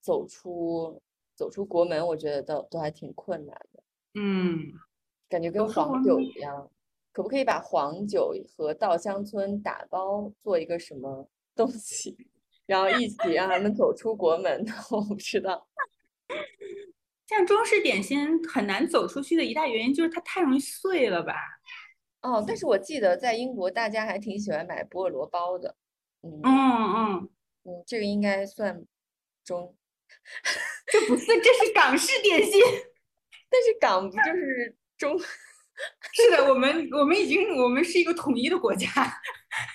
[0.00, 1.02] 走出
[1.34, 3.82] 走出国门，我觉得都都还挺困难的。
[4.14, 4.72] 嗯，
[5.28, 6.70] 感觉跟黄酒一样，
[7.10, 12.16] 可不可以把黄酒和稻香村打包做一个什么东西，
[12.66, 14.64] 然后一起让他们走出国门。
[14.92, 15.66] 我不知道，
[17.26, 21.34] 像中式点心很难走出去的一大原因就是它太容易碎了吧？
[22.22, 25.74] 哦，但是我记得在英国大家还挺喜欢买菠萝包的。
[26.26, 27.30] 嗯嗯嗯
[27.64, 28.84] 嗯，这个应该算
[29.44, 29.76] 中，
[30.86, 32.60] 这不是，这是港式点心。
[33.48, 35.18] 但是港不就是中？
[36.12, 38.88] 是的，我们我们已经我们是一个统一的国家。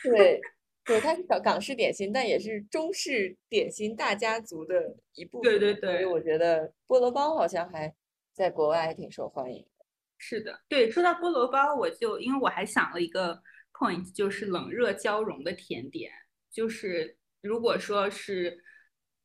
[0.03, 0.41] 对
[0.83, 5.43] 对，它是港港式点心，但也是中式点心大家族的一部分。
[5.43, 7.93] 对对对，所以我觉得菠萝包好像还
[8.33, 9.85] 在国外还挺受欢迎的。
[10.17, 13.39] 是的，对，说到菠萝包，我就因为我还想了一个
[13.73, 16.11] point，就是冷热交融的甜点，
[16.51, 18.63] 就是如果说是。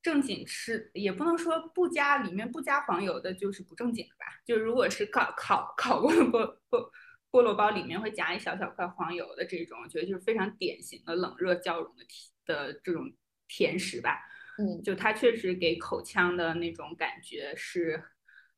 [0.02, 4.26] 正经吃也不能说不加里面不加黄油的，就是不正经的吧。
[4.44, 6.90] 就如果是烤烤烤过的菠菠
[7.28, 13.12] 菠萝包里面会夹一小小块黄油的这种，我觉得就是非常典型的冷热交融的甜的这种
[13.48, 14.20] 甜食吧。
[14.58, 18.00] 嗯，就它确实给口腔的那种感觉是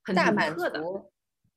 [0.04, 0.82] 很大满足的。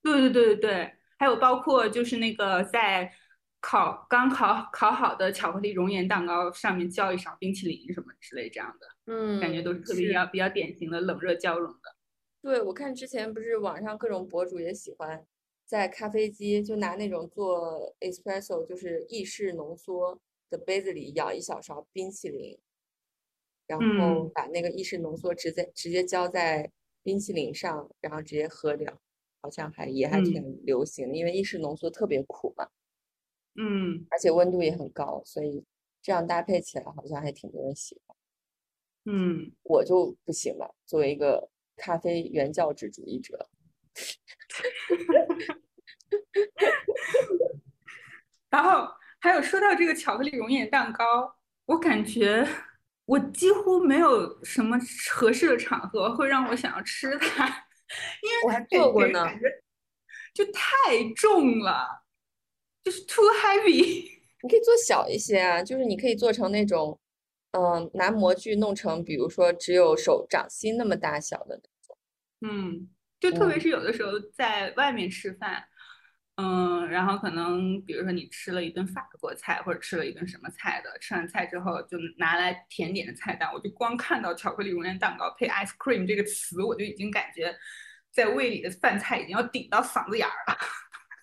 [0.02, 3.13] 对对对对对，还有包括就是那个在。
[3.62, 11.95] 烤刚烤烤好的巧克力熔岩蛋糕，上面浇一勺冰淇淋什么之类这样的，嗯，感觉都是特别比较比较典型的冷热交融的。
[12.41, 15.24] 对，我看之前不是网上各种博主也喜欢
[15.67, 20.19] 在咖啡机就拿那种做 espresso 就是意式浓缩
[20.50, 22.58] 的杯子里舀一小勺冰淇淋，
[23.67, 26.71] 然后把那个意式浓缩直接直接浇在
[27.04, 28.91] 冰淇淋上，然后直接喝掉，
[29.39, 32.67] 好像还也还挺流行的，因为意式浓缩特别苦嘛。
[33.56, 35.64] 嗯，而且温度也很高，所以
[36.02, 38.18] 这样搭配起来好像还挺多人喜欢。
[39.06, 43.50] 嗯，我就不行了，作为一个咖啡原教旨主义者。
[48.50, 48.88] 然后
[49.20, 51.36] 还有说到这个巧克力熔岩蛋糕，
[51.66, 52.48] 我感觉
[53.06, 54.78] 我几乎没有什么
[55.12, 57.48] 合适的场合会让我想要吃它，
[58.22, 59.26] 因为我还做过呢，
[60.34, 62.01] 就太重了。
[62.84, 64.10] 就是 too heavy，
[64.44, 67.00] 你可以做小一些啊，就是你可以做成那种，
[67.52, 71.98] 嗯，拿模具弄成，比如说只有手掌心那么大小的那种。
[72.41, 72.89] 嗯，
[73.20, 75.63] 就特别是有的时候在外面吃饭，
[76.38, 87.56] 嗯，然后可能比如说你吃了一顿法国菜或者吃了一顿什么菜的，吃完菜之后就拿来甜点的菜单，我就光看到巧克力熔岩蛋糕配 ice cream 这个词，我就已经感觉
[88.12, 90.58] 在胃里的饭菜已经要顶到嗓子眼儿了。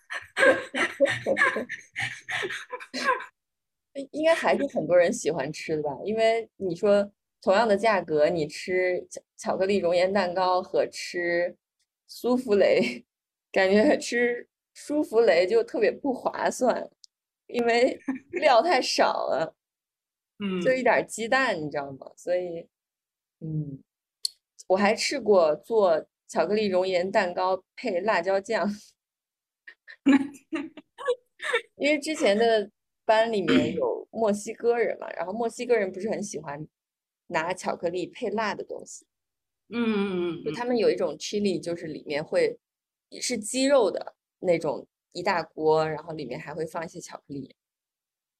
[4.11, 5.89] 应该还是很多人喜欢吃的吧？
[6.05, 11.57] 因为你说同样的价格，你吃巧巧克力熔岩蛋糕和吃
[12.07, 13.05] 舒芙蕾，
[13.51, 16.89] 感觉吃舒芙蕾就特别不划算，
[17.47, 17.99] 因为
[18.31, 19.53] 料太少了，
[20.39, 22.11] 嗯，就一点鸡蛋，你知道吗？
[22.15, 22.67] 所以，
[23.41, 23.83] 嗯，
[24.67, 28.69] 我还试过做巧克力熔岩蛋糕配辣椒酱。
[31.75, 32.69] 因为之前的
[33.05, 36.67] 班里面有墨西哥人嘛，然后墨西哥人不是很喜欢
[37.27, 39.05] 拿巧克力配辣的东西，
[39.69, 42.59] 嗯嗯嗯，就他们有一种 chili，就是里面会
[43.21, 47.55] 是鸡肉的那种一大锅，然后里面还会放一些巧克力，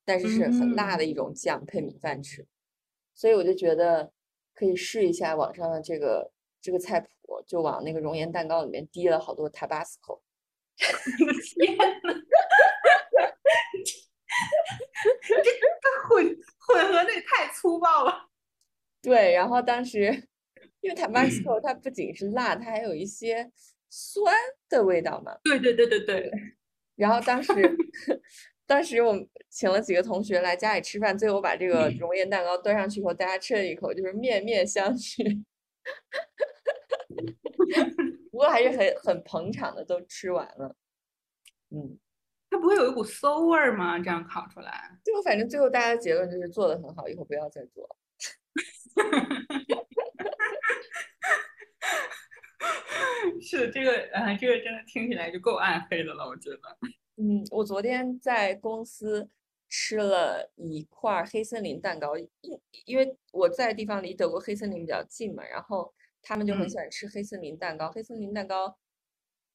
[0.06, 2.46] 但是是很辣的一种酱配米饭吃，
[3.16, 4.12] 所以我就觉得
[4.54, 6.32] 可以试一下网上的这个
[6.62, 10.22] 这个菜谱，就往那个熔岩蛋糕里面滴了好多 Tabasco。
[10.80, 12.14] 我的天呐，
[15.22, 18.30] 这这混混合的也太粗暴了。
[19.02, 20.28] 对，然后当时
[20.82, 23.52] 因为 Tabasco 它不仅是辣，它还有一些
[23.90, 24.34] 酸
[24.70, 25.38] 的味道嘛。
[25.44, 26.32] 对对对对对。
[26.96, 27.54] 然后当时
[28.68, 35.44] 当时我们请了几个同学来家里吃饭，最后把这个熔岩蛋糕端上去以后，大家吃了一口，就是面面相觑。
[38.32, 40.76] 不过还是很很捧场的，都吃完了。
[41.72, 42.00] 嗯，
[42.50, 44.00] 它不会有一股馊味儿吗？
[44.00, 44.98] 这样烤出来？
[45.04, 47.88] 最后反正最后大家的结论就是做的很好，以后不要再做。
[53.42, 56.60] 是这个，啊，这个真的听起来就够暗黑的了，我觉得。
[57.18, 59.30] 嗯，我昨天在公司
[59.70, 62.30] 吃了一块黑森林蛋糕，因
[62.86, 65.94] 因为我在地方离德国黑森林比较近嘛，然后。
[66.22, 67.92] 他们就很喜欢吃黑森林蛋糕。
[67.92, 68.78] 黑森林蛋糕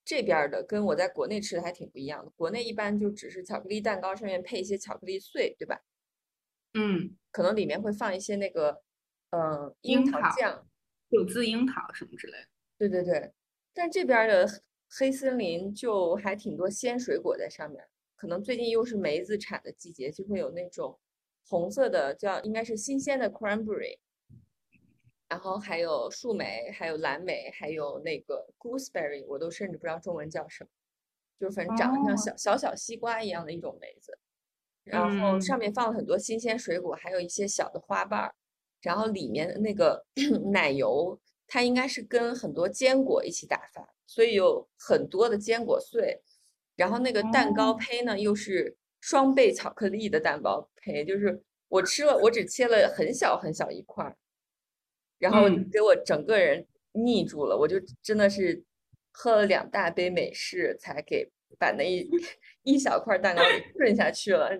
[0.04, 2.30] 这边的跟我在国内吃的还挺不一样的。
[2.36, 5.80] 国内一般就只是巧克力蛋糕上面配一些巧克力碎，对吧？
[6.74, 8.82] 嗯，可能里面会放一些那个，
[9.30, 10.66] 嗯，樱桃酱、
[11.10, 12.48] 九字樱桃什么之类的。
[12.76, 13.32] 对对对。
[13.72, 14.46] 但这边的
[14.98, 17.84] 黑森林就还挺多鲜水果在上面。
[18.16, 20.98] 可能最近又是梅子产的季节，就会有那种
[21.46, 23.98] 红色的叫应该是新鲜的 cranberry，
[25.34, 30.70] 然后还有树莓，还有蓝莓，还有那个 gooseberry，我都甚至不知道中文叫什么，
[31.40, 34.16] 就是反正长得像小小小西瓜一样的一种梅子，
[34.84, 38.32] 然后上面放了很多新鲜水果，还有一些小的花瓣儿，
[38.80, 40.06] 然后里面的那个
[40.52, 46.22] 奶油，它应该是跟很多坚果一起打发，所以有很多的坚果碎，
[46.76, 48.76] 然后那个蛋糕胚呢又是。
[49.00, 54.16] 双倍巧克力的蛋糕胚，就是我吃了，我只切了很小很小一块儿，
[55.24, 58.62] 然后给我整个人腻住了，我就真的是
[59.10, 61.26] 喝了两大杯美式才给
[61.58, 62.06] 把那一
[62.62, 64.50] 一小块蛋糕给吞下去了。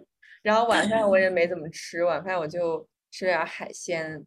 [0.43, 4.25] 然后晚饭我也没怎么吃，晚饭我就吃了点海鲜，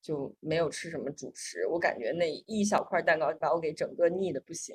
[0.00, 1.66] 就没有吃什么主食。
[1.66, 4.74] 我感觉那一小块蛋糕把我给整个腻的不行。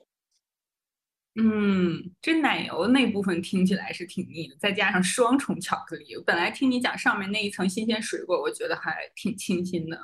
[1.35, 6.15] 嗯，这奶油那部分听起来是挺腻的，再加上双重巧克力。
[6.23, 9.99] 本来听你讲上面那一层新鲜水果，我觉得还挺清新的。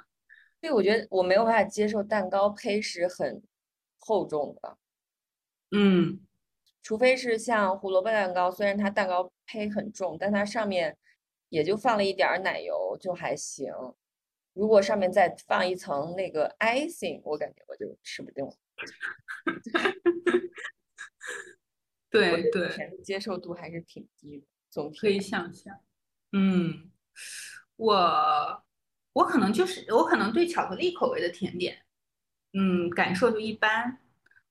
[0.61, 3.41] 对，我觉得我没有办法接受蛋糕胚是很
[3.97, 4.77] 厚重的。
[5.71, 6.19] 嗯，
[6.81, 10.97] 除非是像胡萝卜蛋糕，虽然它蛋糕胚很重，但它上面
[11.49, 13.71] 也就放了一点奶油就还行。
[14.53, 18.57] 如果上面再放一层那个 icing，我感觉我就吃不动。
[22.09, 25.79] 对对，接受度还是挺低的，总可以想象。
[26.31, 26.91] 嗯，
[27.75, 28.63] 我
[29.19, 31.77] 我可能就是我可能对巧克力口味的甜点，
[32.53, 33.97] 嗯，感受就一般。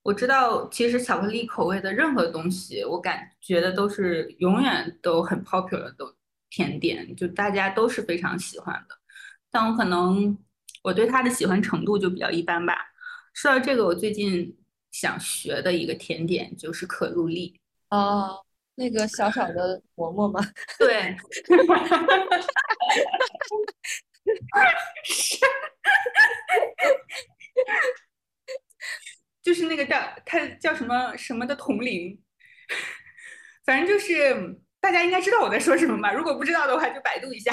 [0.03, 6.15] 我知道其实巧克力口味的任何东西，我感觉的都是永远都很 popular 的
[6.51, 8.95] 甜点，就大家都是非常喜欢的。
[9.51, 10.37] 但我可能
[10.83, 12.75] 我对它的喜欢程度就比较一般吧。
[13.33, 14.55] 说到这个，我最近。
[14.91, 17.61] 想学的一个甜点就是可露丽
[17.91, 18.43] 哦，
[18.75, 20.41] 那个小小的馍馍吗？
[20.81, 21.15] 对，
[29.43, 32.21] 就是那个叫他叫什么什么的铜铃，
[33.65, 34.35] 反正就是
[34.81, 36.13] 大家应该知道我在说什么吧？
[36.13, 37.53] 如果不知道的话，就百度一下。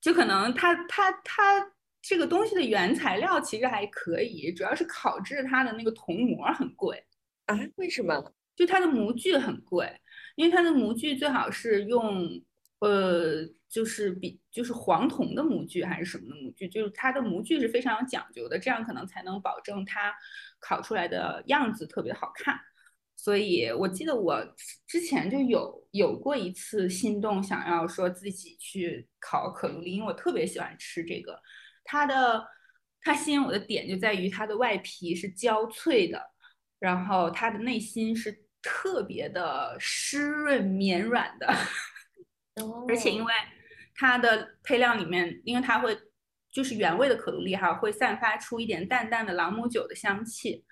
[0.00, 1.70] 就可能他他他。
[2.06, 7.02] 这个东西的原材料其实还可以，主要是烤制它的那个铜模很贵
[7.46, 7.58] 啊？
[7.76, 8.34] 为什么？
[8.54, 9.90] 就它的模具很贵，
[10.36, 12.28] 因为它的模具最好是用
[12.84, 20.14] 呃，就是比就是黄铜的模具还是什么的模具，就是它的模具是非常有讲究的，这样可能才能保证它
[20.60, 22.60] 烤出来的样子特别好看。
[23.16, 24.44] 所以我记得我
[24.86, 31.40] 之前就有有过一次心动，想要说自己去烤可露丽，因为我特别喜欢吃这个。
[31.84, 32.46] 它的
[33.00, 36.20] 它吸引我的点就在于它的外皮是焦脆的，
[36.78, 41.46] 然后它的内心是特别的湿润绵软的，
[42.88, 43.32] 而且因为
[43.94, 45.96] 它的配料里面，因为它会
[46.50, 50.64] 就是原味的可露丽哈，会散发出一点淡淡的朗姆酒的香气，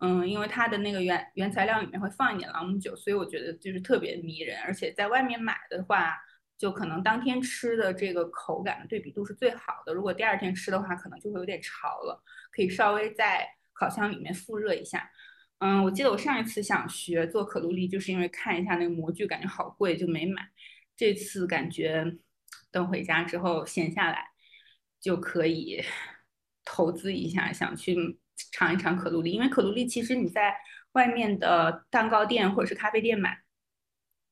[0.00, 6.16] 嗯，因为它的那个原原材料里面会放一点朗姆酒，所以我觉得就是特别迷人，而且在外面买的话。
[6.60, 9.94] 就可能当天吃的这个口感的对比度是最好的。
[9.94, 12.22] 如果第二天吃的话，可能就会有点潮了，
[12.52, 15.10] 可以稍微在烤箱里面复热一下。
[15.60, 20.42] 嗯，我记得我上一次想学做可露丽，就是因为看一下那个模具，感觉好贵，就没买。
[21.00, 22.18] 这次感觉
[22.70, 24.22] 等回家之后闲下来
[25.00, 25.82] 就可以
[26.62, 28.18] 投资一下，想去
[28.52, 29.32] 尝一尝可露丽。
[29.32, 30.54] 因为可露丽其实你在
[30.92, 33.40] 外面的蛋糕店或者是咖啡店买。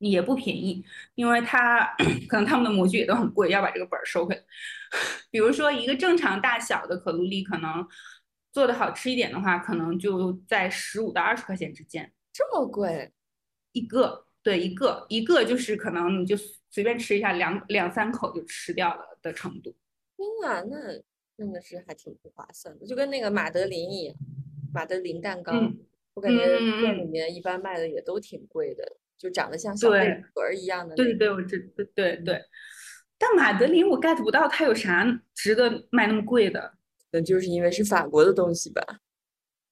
[0.01, 0.85] 也不便宜，
[1.17, 1.81] 因为它
[2.29, 4.41] 可能他们的模具也都很贵，要把这个本儿收回来。
[5.33, 7.85] 比如说一个正常大小的可露丽，可能
[8.53, 12.13] 做的好吃一点的话，可能就在十五到二十块钱之间。
[12.33, 13.13] 这么贵？
[13.73, 16.37] 一个，对，一个一个就是可能你就
[16.71, 19.75] 随便吃一下，两两三口就吃掉了的程度。
[20.17, 20.77] 天啊，那
[21.37, 24.17] 真的是还挺不划算的，就跟那个马德琳一样，
[24.73, 25.53] 马德琳蛋糕，
[26.15, 26.45] 我感觉
[26.81, 28.97] 店里面一般卖的也都挺贵的。
[29.19, 32.41] 就长得像小贝壳一样的，对对对，我知对对对。
[33.19, 35.05] 但马德琳我 get 不到它有啥
[35.35, 36.75] 值得卖那么贵的，
[37.11, 38.81] 那就是因为是法国的东西吧。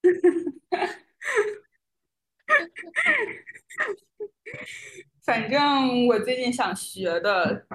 [5.26, 7.66] 反正我最近想学的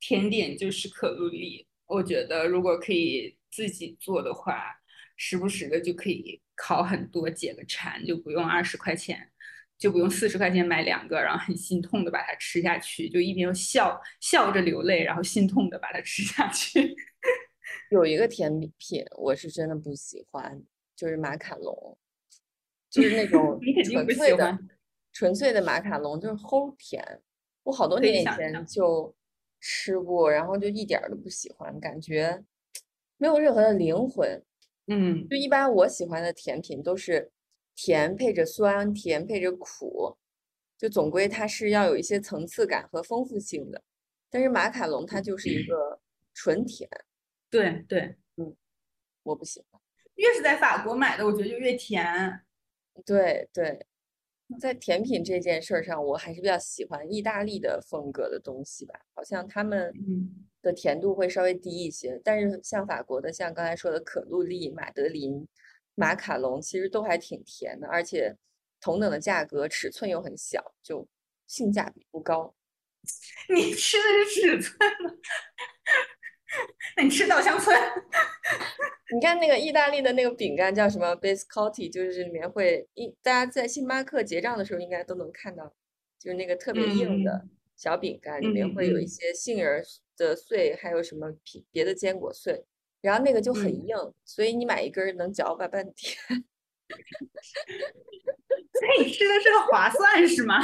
[0.00, 4.74] 甜点就是可露丽，我觉得如果可以自己做的话，
[5.16, 9.30] 时不时的就可以烤很多解个馋，就不用二十块钱。
[9.78, 16.96] 就不用四十块钱买两个，然后很心痛的把它吃下去，就一边笑笑着流泪，然后心痛的把它吃下去。
[17.92, 20.60] 有一个甜品我是真的不喜欢，
[20.96, 21.96] 就是马卡龙，
[22.90, 24.58] 就是那种 纯粹的
[25.18, 27.04] 纯粹的马卡龙，就是齁甜。
[27.64, 29.12] 我好多年以前就
[29.58, 32.40] 吃过，然后就一点儿都不喜欢，感觉
[33.16, 34.40] 没有任何的灵魂。
[34.86, 37.32] 嗯就一般我喜欢的甜品都是
[37.74, 40.16] 甜配着酸，甜配着苦，
[40.78, 43.82] 就总归它是要有一些层次感和丰富性的。
[44.30, 45.98] 但是马卡龙它就是一个
[46.32, 46.88] 纯甜，
[47.50, 48.54] 对对，嗯
[49.24, 49.80] 我不喜欢。
[50.14, 52.40] 越是在法国买的，我觉得就越甜。
[53.04, 53.84] 对对，
[54.58, 65.46] 在甜品这件事儿上，我还是比较喜欢意大利的风格的东西吧，好像他们嗯的甜度会稍微低一些，但是像法国的，像刚才说的可露丽、马德琳、
[65.94, 68.34] 马卡龙，其实都还挺甜的，而且
[68.80, 71.06] 同等的价格，尺寸又很小，就
[71.46, 72.54] 性价比不高。
[73.54, 75.10] 你吃的是尺寸吗？
[76.96, 77.76] 那你吃稻香村？
[79.14, 85.74] 你看那个意大利的那个饼干叫什么 biscotti，就是里面会一大家在星巴克结账的时候应该都能看到，
[86.18, 89.82] 就是那个特别硬的嗯小饼干，里面会有一些杏仁
[90.16, 92.64] 的碎，还有什么皮别的坚果碎，
[93.00, 96.18] 然后那个就很嗯硬，所以你买一根能嚼吧半天。
[98.78, 100.58] 所以你吃的是个划算是吗？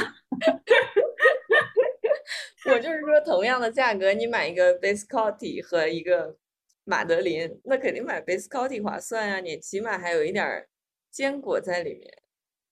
[2.73, 6.37] 我就是说，同样的价格，你买一个 biscotti 和一个
[6.83, 10.67] 马德琳，那肯定买 biscotti 划算呀、你起码还有一点儿
[11.11, 12.11] 坚果在里面，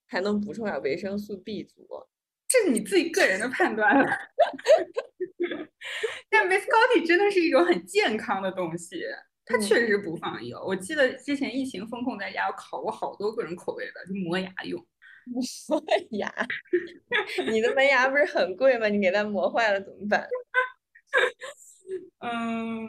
[0.07, 1.87] 还能补充点维生素 B 族。
[2.47, 4.05] 这是你自己个人的判断了。
[6.29, 9.03] 但 biscotti 真的是一种很健康的东西，
[9.45, 10.63] 它嗯确实不放油。
[10.65, 14.85] 我记得之前疫情封控在家，我烤过好多各种口味的，就磨牙用。
[15.25, 15.41] 磨
[16.11, 16.31] 牙，
[17.51, 18.87] 你的门牙不是很贵吗？
[18.89, 20.27] 你给它磨坏了怎么办？
[22.19, 22.87] 嗯，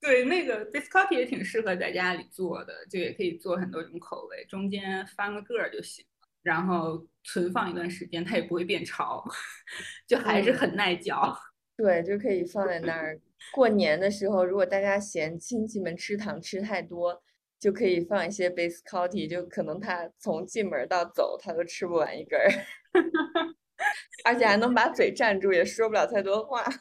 [0.00, 9.24] 对，那个 biscotti 也挺适合在家里做的，就也可以做很多种口味，中间翻个个儿就行了，然后存放一段时间，它也不会变潮，
[10.06, 11.36] 就还是嗯很耐嚼。
[11.76, 13.20] 对，就可以放在那儿。
[13.52, 17.22] 过年的时候，如果大家嫌亲戚们吃糖吃太多，
[17.58, 22.48] 就可以放一些 biscotti，就可能他从进门到走，他都吃不完一根儿，
[24.24, 26.64] 而且还能把嘴占住，也说不了太多话。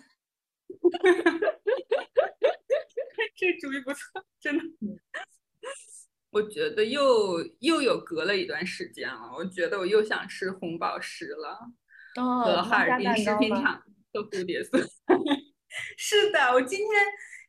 [3.36, 4.63] 这主意不错，真的。
[6.32, 11.57] 我觉得又又有隔了一段时间了，我觉得我又想吃红宝石了，
[12.21, 14.78] 哦，和哈尔滨食品厂的蝴蝶酥。
[15.97, 16.89] 是的，我今天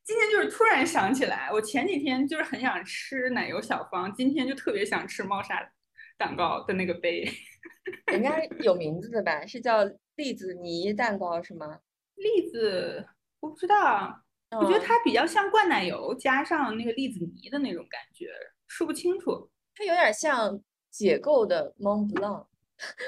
[0.09, 5.71] 今天就是突然想起来，我前几天就是很想吃奶油小方，今天就特别想吃猫砂
[6.17, 7.31] 蛋糕的那个杯。
[8.11, 9.45] 人家有名字的吧？
[9.45, 9.81] 是叫
[10.17, 11.81] 栗子泥蛋糕是吗？
[12.15, 13.07] 栗子
[13.41, 14.19] 我不知道，
[14.53, 18.31] 我觉得嗯它比较像灌奶油加上那个栗子泥的那种感觉，
[18.67, 19.51] 说不清楚。
[19.75, 20.59] 它有点像
[20.91, 22.47] 解构的 Mont Blanc。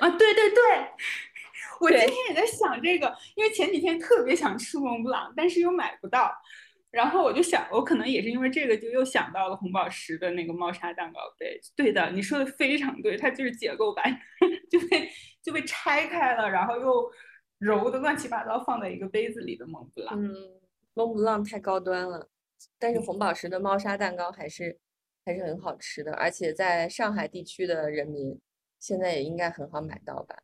[0.01, 0.61] 啊，对对对，
[1.81, 6.31] 我今对天也在想这个，因为前几天特别想吃蒙布朗，但是又买不到，
[6.91, 11.61] 然后我就想，我可能也是因为这个，就又想到了红宝石的那个猫砂蛋糕杯。
[11.77, 14.05] 对的，你说的非常对，它就是结构版，
[14.71, 15.09] 就被
[15.43, 17.11] 就被拆开了，然后又
[17.59, 20.21] 揉的乱七八糟，放在一个杯子里的蒙布朗。
[20.21, 20.35] 嗯
[20.95, 22.29] ，Mont Blanc 太高端了，
[22.79, 24.79] 但是红宝石的猫砂蛋糕还是
[25.25, 28.41] 还是很好吃的，而且在上海地区的人民
[28.79, 30.37] 现在也应该很好买到吧？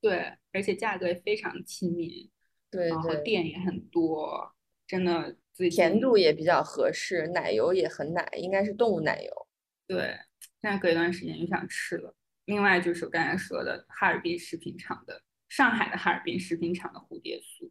[0.00, 2.28] 对，而且价格也非常亲民，
[2.68, 4.52] 对然后，店也很多，
[4.88, 9.48] 真的最甜度也比较合适，奶油也很奶，应该是动物奶油。
[9.86, 10.18] 对，
[10.60, 12.14] 现在隔一段时间又想吃了。
[12.44, 17.70] 另外就是我刚才说的哈尔滨食品厂的上海的哈尔滨食品厂的蝴蝶酥，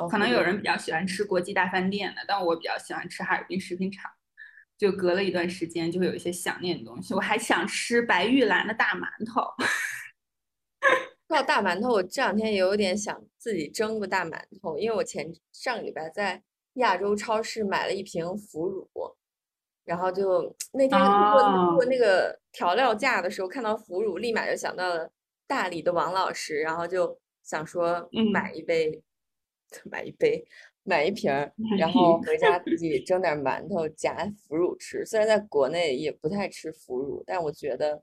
[0.00, 4.10] 哦，可能有人比较喜欢吃国际大饭店的，但我比较喜欢吃哈尔滨食品厂。
[4.78, 7.14] 就隔了一段时间，就会有一些想念的东西。
[7.14, 9.40] 我还想吃白玉兰的大馒头，
[11.28, 16.42] 说到大馒头，我这两天也有点想自己蒸个大馒头，因为我前上个礼拜在
[16.76, 18.88] 亚洲超市买了一瓶腐乳，
[19.84, 25.10] 然后就那天路过路过哦那个调料架的时候，看到腐乳，立马就想到了
[25.46, 29.02] 大理的王老师，然后就想说嗯买一杯，
[29.90, 30.46] 买一杯，
[30.82, 35.04] 买一瓶儿，然后回家自己蒸点儿馒头夹腐乳吃。
[35.04, 38.02] 虽然在国内也不太吃腐乳，但我觉得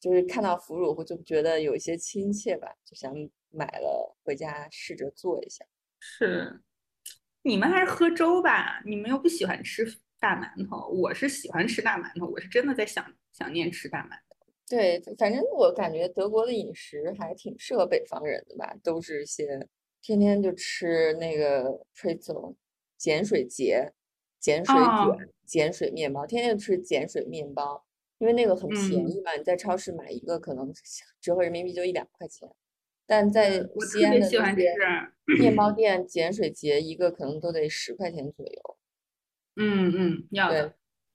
[0.00, 3.14] 就是看到腐乳，我就觉得有一些亲切吧，就想
[3.50, 5.64] 买了回家试着做一下。
[6.00, 6.60] 是
[7.46, 8.80] 你们还是喝粥吧？
[8.86, 9.84] 你们又不喜欢吃
[10.18, 14.46] 大馒头，我是喜欢吃大馒头，我是真的在想想念吃大馒头。
[14.66, 19.68] 对，反正我感觉德国的饮食还挺适合北方人的吧，都是一些
[20.00, 22.54] 天天就吃那个 pretzel
[22.98, 23.92] 碱水节、
[24.42, 25.14] 碱水哦
[25.46, 27.84] 卷、碱水面包，天天吃碱水面包，
[28.16, 30.72] 因为那个很便嗯宜嘛，你在超市买一个可能
[31.20, 32.48] 折合人民币就一两块钱。
[33.06, 34.74] 但在我西安的特别喜欢那些
[35.26, 38.76] 吃，面包 店碱水节一个可能都得十块钱左右。
[39.56, 40.74] 嗯嗯，要对的。，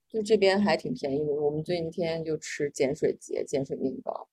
[0.09, 1.33] 就这边还挺便宜的。
[1.33, 4.29] 我们最近天天就吃碱水节、碱水面包。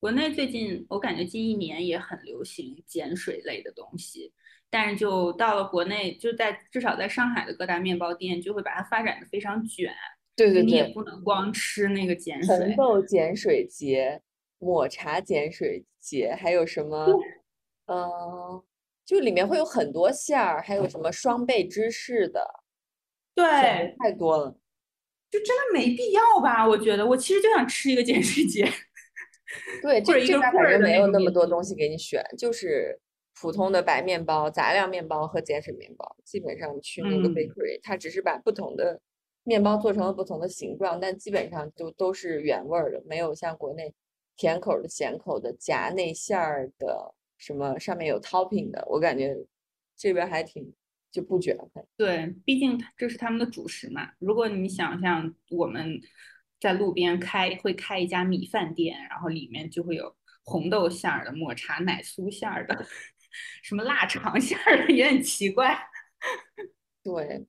[0.00, 4.32] 国内最近我感觉近一年也很流行碱水类的东西，
[4.70, 9.92] 但是就到了国内，就在至少在上海的各大面包店，就会把它发展的非常卷，
[10.36, 12.74] 对对对你也，不能光吃那个碱红水。
[12.76, 14.22] 豆碱水节、
[14.58, 17.06] 抹茶碱水节，还有什么？
[17.86, 18.62] 嗯、
[19.04, 22.46] 就里面会有很多馅儿，还有什么双倍芝士的，
[23.34, 24.54] 对，太多了。
[25.30, 26.66] 就真的没必要吧？
[26.66, 28.66] 我觉得我其实就想吃一个碱水节。
[29.82, 32.98] 对， 或者这这边一个反正没有那么多东西给你选，就是
[33.40, 36.16] 普通的白面包、杂粮面包和碱水面包。
[36.24, 39.00] 基本上去那个嗯 bakery，它只是把不同的
[39.44, 43.94] 面包做成了不同的形状，但基本上就都是原味儿的，没有像国内
[44.38, 48.82] 甜口儿的、咸口的、夹内馅儿的，什么上面有 topping 的。
[48.88, 49.36] 我感觉
[49.94, 50.72] 这边还挺
[51.10, 51.86] 就不卷很。
[51.96, 54.12] 对，毕竟这是他们的主食嘛。
[54.18, 56.00] 如果你想象我们
[56.60, 62.86] 在路边开会开一家米饭店，然后里面就会有红豆馅儿的、抹茶奶酥馅儿的、
[63.62, 65.76] 什么腊肠馅儿的，也很奇怪。
[67.02, 67.46] 对，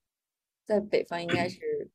[0.66, 1.90] 在北方应该是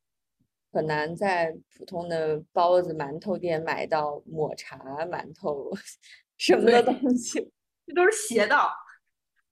[0.75, 5.71] 很难在普通的包子、馒头店买到抹茶馒头
[6.37, 7.53] 什么的东西。
[7.87, 8.73] 这都是邪道。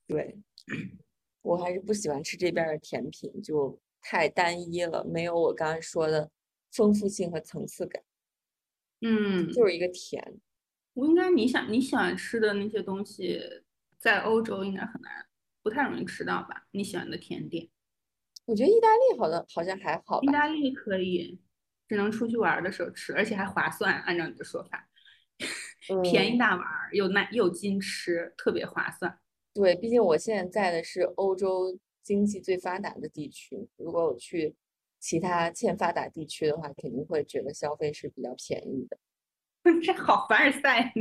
[0.09, 0.37] 对，
[1.43, 6.29] 我还是不喜欢吃这边的甜品，就太单一了，没有我刚刚说的
[6.73, 8.03] 丰富性和层次感，
[9.01, 10.41] 嗯，就是一个甜。
[10.95, 13.41] 我应该你想你喜欢吃的那些东西，
[13.99, 15.27] 在欧洲应该很难，
[15.62, 16.66] 不太容易吃到吧？
[16.73, 17.68] 你喜欢的甜点，
[18.45, 21.40] 我觉得意大利好像好像还好吧，意大利可以，
[21.88, 24.01] 只能出去玩儿的时候吃，而且还划算。
[24.03, 24.88] 按照你的说法，
[26.03, 29.18] 便宜嗯大碗儿，又耐又矜持，特别划算。
[29.55, 34.57] 对，毕竟我现在在的是欧洲经济最发达的地区，如果我去
[34.99, 38.99] 其他欠发达地区的话，肯定会觉得消费是比较便宜的。
[39.82, 40.93] 这好凡尔赛，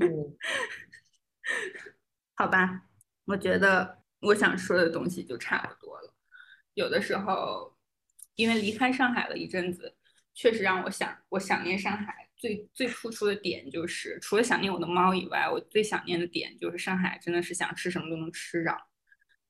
[0.00, 0.36] 嗯，
[2.36, 2.82] 好吧？
[3.24, 6.14] 我觉得我想说的东西就差不多了。
[6.78, 7.76] 有的时候，
[8.36, 9.96] 因为离开上海了一阵子，
[10.32, 18.70] 确实让我想，我想念上海最最突出的点就是，除了想念我的猫以外，我最想念的点就是上海真的是想吃什么都能吃着。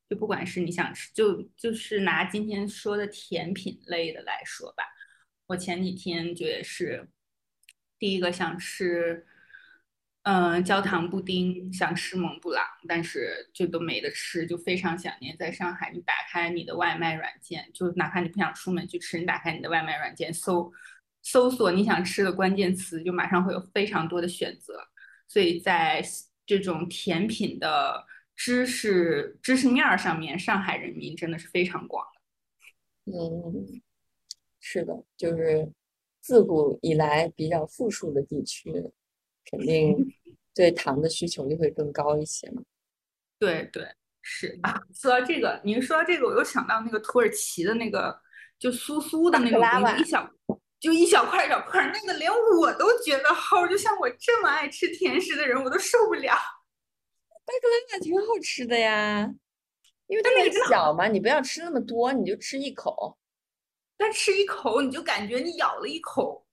[0.09, 4.83] 就不管是你想吃，就就是拿今天说的甜品类的来说吧，
[5.49, 7.11] 我前几天就也是
[7.99, 9.27] 第一个想吃，
[10.31, 15.91] 嗯、焦糖布丁，想吃蒙布朗，但是就都没得吃，就非常想念在上海。
[15.91, 20.71] 你打开你的外卖软件，就哪怕你不想出门去吃，你打开你的外卖软件搜
[21.23, 24.87] 搜索你想吃的关键词，就马上会有非常多的选择。
[25.27, 26.05] 所以在
[26.45, 28.05] 这种甜品的
[28.37, 33.13] 知识知识面儿上面，上海人民真的是非常广的。
[33.13, 33.81] 嗯，
[34.61, 35.73] 是的，就是
[36.21, 38.71] 自古以来比较富庶的地区，
[39.51, 39.97] 肯定
[40.59, 42.61] 对糖的需求就会更高一些嘛。
[43.39, 43.87] 对对，
[44.23, 44.83] 是啊。
[44.93, 48.21] 说到这个，您说到这个，我又想到那个土耳其的那个
[48.59, 50.29] 就酥酥的那种一小
[50.81, 52.29] 就一小块儿一小块儿，那个连
[52.61, 56.35] 我都觉得齁，就像我这么爱吃甜食的人，我都受不了。
[56.35, 59.33] 巴克拉瓦挺好吃的呀，
[60.09, 63.17] 因为它那个小嘛，你不要吃那么多，你就吃一口。
[63.97, 66.45] 但吃一口，你就感觉你咬了一口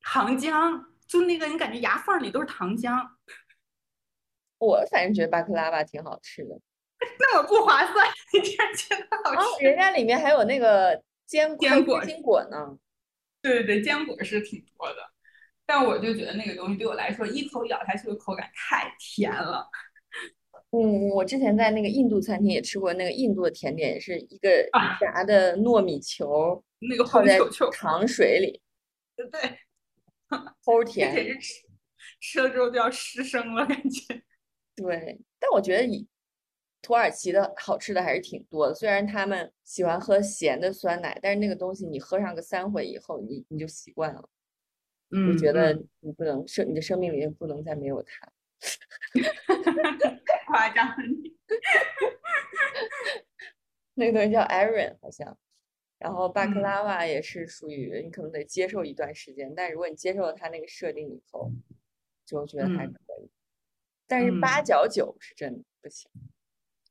[0.00, 3.06] 糖浆，就那个你感觉牙缝里都是糖浆，
[4.58, 6.60] 我反正觉得巴克拉瓦挺好吃的。
[7.20, 9.64] 那么不划算，你竟然觉得好啊，吃？
[9.64, 12.78] 人家里面还有那个坚果，坚果开心果呢。
[13.42, 14.96] 对对对，坚果是挺多的，
[15.64, 19.68] 但我就觉得那个东西对我来说，一口咬下去的口感太甜了。
[20.70, 27.38] 嗯，我之前在那个印度餐厅也吃过那个印度的甜点，也是一个啊炸的糯米球那个泡在
[27.72, 28.60] 糖水里，
[29.14, 29.58] 对 对，
[30.64, 31.40] 齁甜。
[31.40, 31.66] 吃
[32.20, 34.22] 吃了之后就要失声了，感觉。
[34.76, 36.06] 对，但我觉得以
[36.82, 44.28] 土耳其的好吃的还是挺多的，虽然他们喜欢喝咸的酸奶，但是那个东西你喝上个三回以后，你你就习惯了，
[45.10, 48.32] 嗯就觉得你不能生你的生命里面不能再没有它。
[50.24, 51.36] 太夸张了你。
[53.94, 55.36] 那个东西叫 Aaron 好像，
[55.98, 61.50] 然后巴克嗯拉瓦也是属于你可能得接受一段时间，但如果你接受了它那个设定以后，
[62.24, 63.30] 就觉得还嗯可以。
[64.06, 66.10] 但是八嗯角酒是真的不行，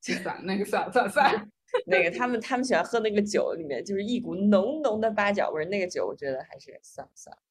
[0.23, 1.47] 算那个算了算了算了，
[1.87, 7.41] 那个他们他们喜欢喝那个酒，里面就是一股浓浓的八角味儿，那个酒我觉得还是算了算了。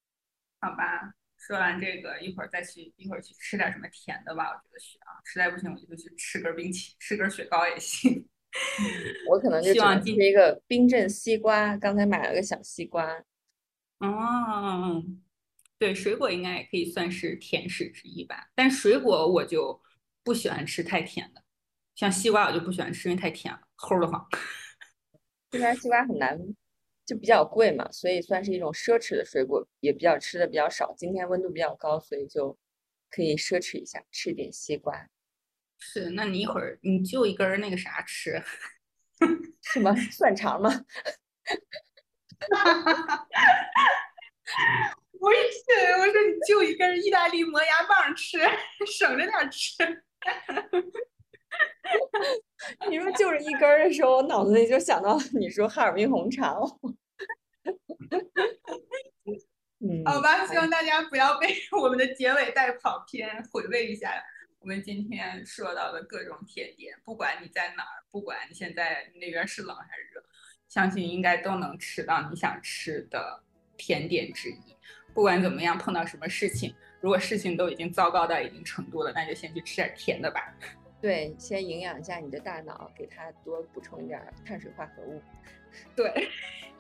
[0.60, 1.14] 好吧。
[1.36, 4.48] 说完这个，一会儿再去一会儿去吃点什么甜的吧。
[4.48, 8.26] 我觉得需要，实在不行我就去吃根冰淇吃根雪糕也行。
[9.28, 13.24] 我可能就只能吃一个冰镇西瓜，刚才买了个小西瓜。
[13.98, 15.02] 哦，
[15.78, 18.50] 对，水果应该也可以算是甜食之一吧。
[18.54, 19.80] 但水果我就
[20.22, 21.42] 不喜欢吃太甜的，
[21.94, 24.26] 像西瓜我就不喜欢吃，因为太甜了，齁的慌。
[25.50, 26.38] 这边西瓜很难，
[27.04, 30.94] 就比较贵嘛，所以算是一种奢侈的水果，也比较吃的比较少。
[30.96, 32.56] 今天温度比较高，所以就
[33.10, 35.08] 可以奢侈一下，吃点西瓜。
[35.86, 38.42] 是，那你一会儿你就一根那个啥吃，
[39.62, 40.70] 什么蒜肠吗？
[45.20, 48.38] 不是，我说你就一根意大利磨牙棒吃，
[48.86, 50.02] 省着点吃。
[52.88, 56.58] 你说就着一根的时候，我脑子里就想到你说哈尔滨红肠。
[60.06, 64.10] 好吧，希望大家不要被我们的结尾带跑偏，回味一下。
[64.64, 70.24] 我们今天说到的各种甜点，不管你在哪儿，不管你现在那边是冷还是热，
[70.70, 73.44] 相信应该都能吃到你想吃的
[73.76, 74.74] 甜点之一。
[75.12, 80.40] 不管怎么样，碰到什么事情，如果事情都已经糟糕到一定程度了，那就先去吃点甜的吧。
[80.98, 85.22] 对，先营养一下你的大脑，给它多补充一点碳水化合物。
[85.94, 86.30] 对，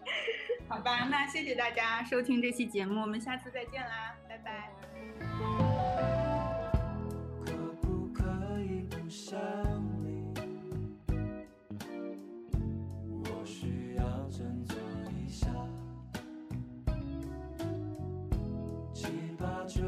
[0.68, 5.63] 好吧，那谢谢大家收听这期节目，我们下次再见啦，拜拜。
[9.34, 9.42] 想
[10.04, 10.22] 你，
[13.24, 14.76] 我需要振作
[15.10, 15.48] 一下。
[18.92, 19.82] 七八九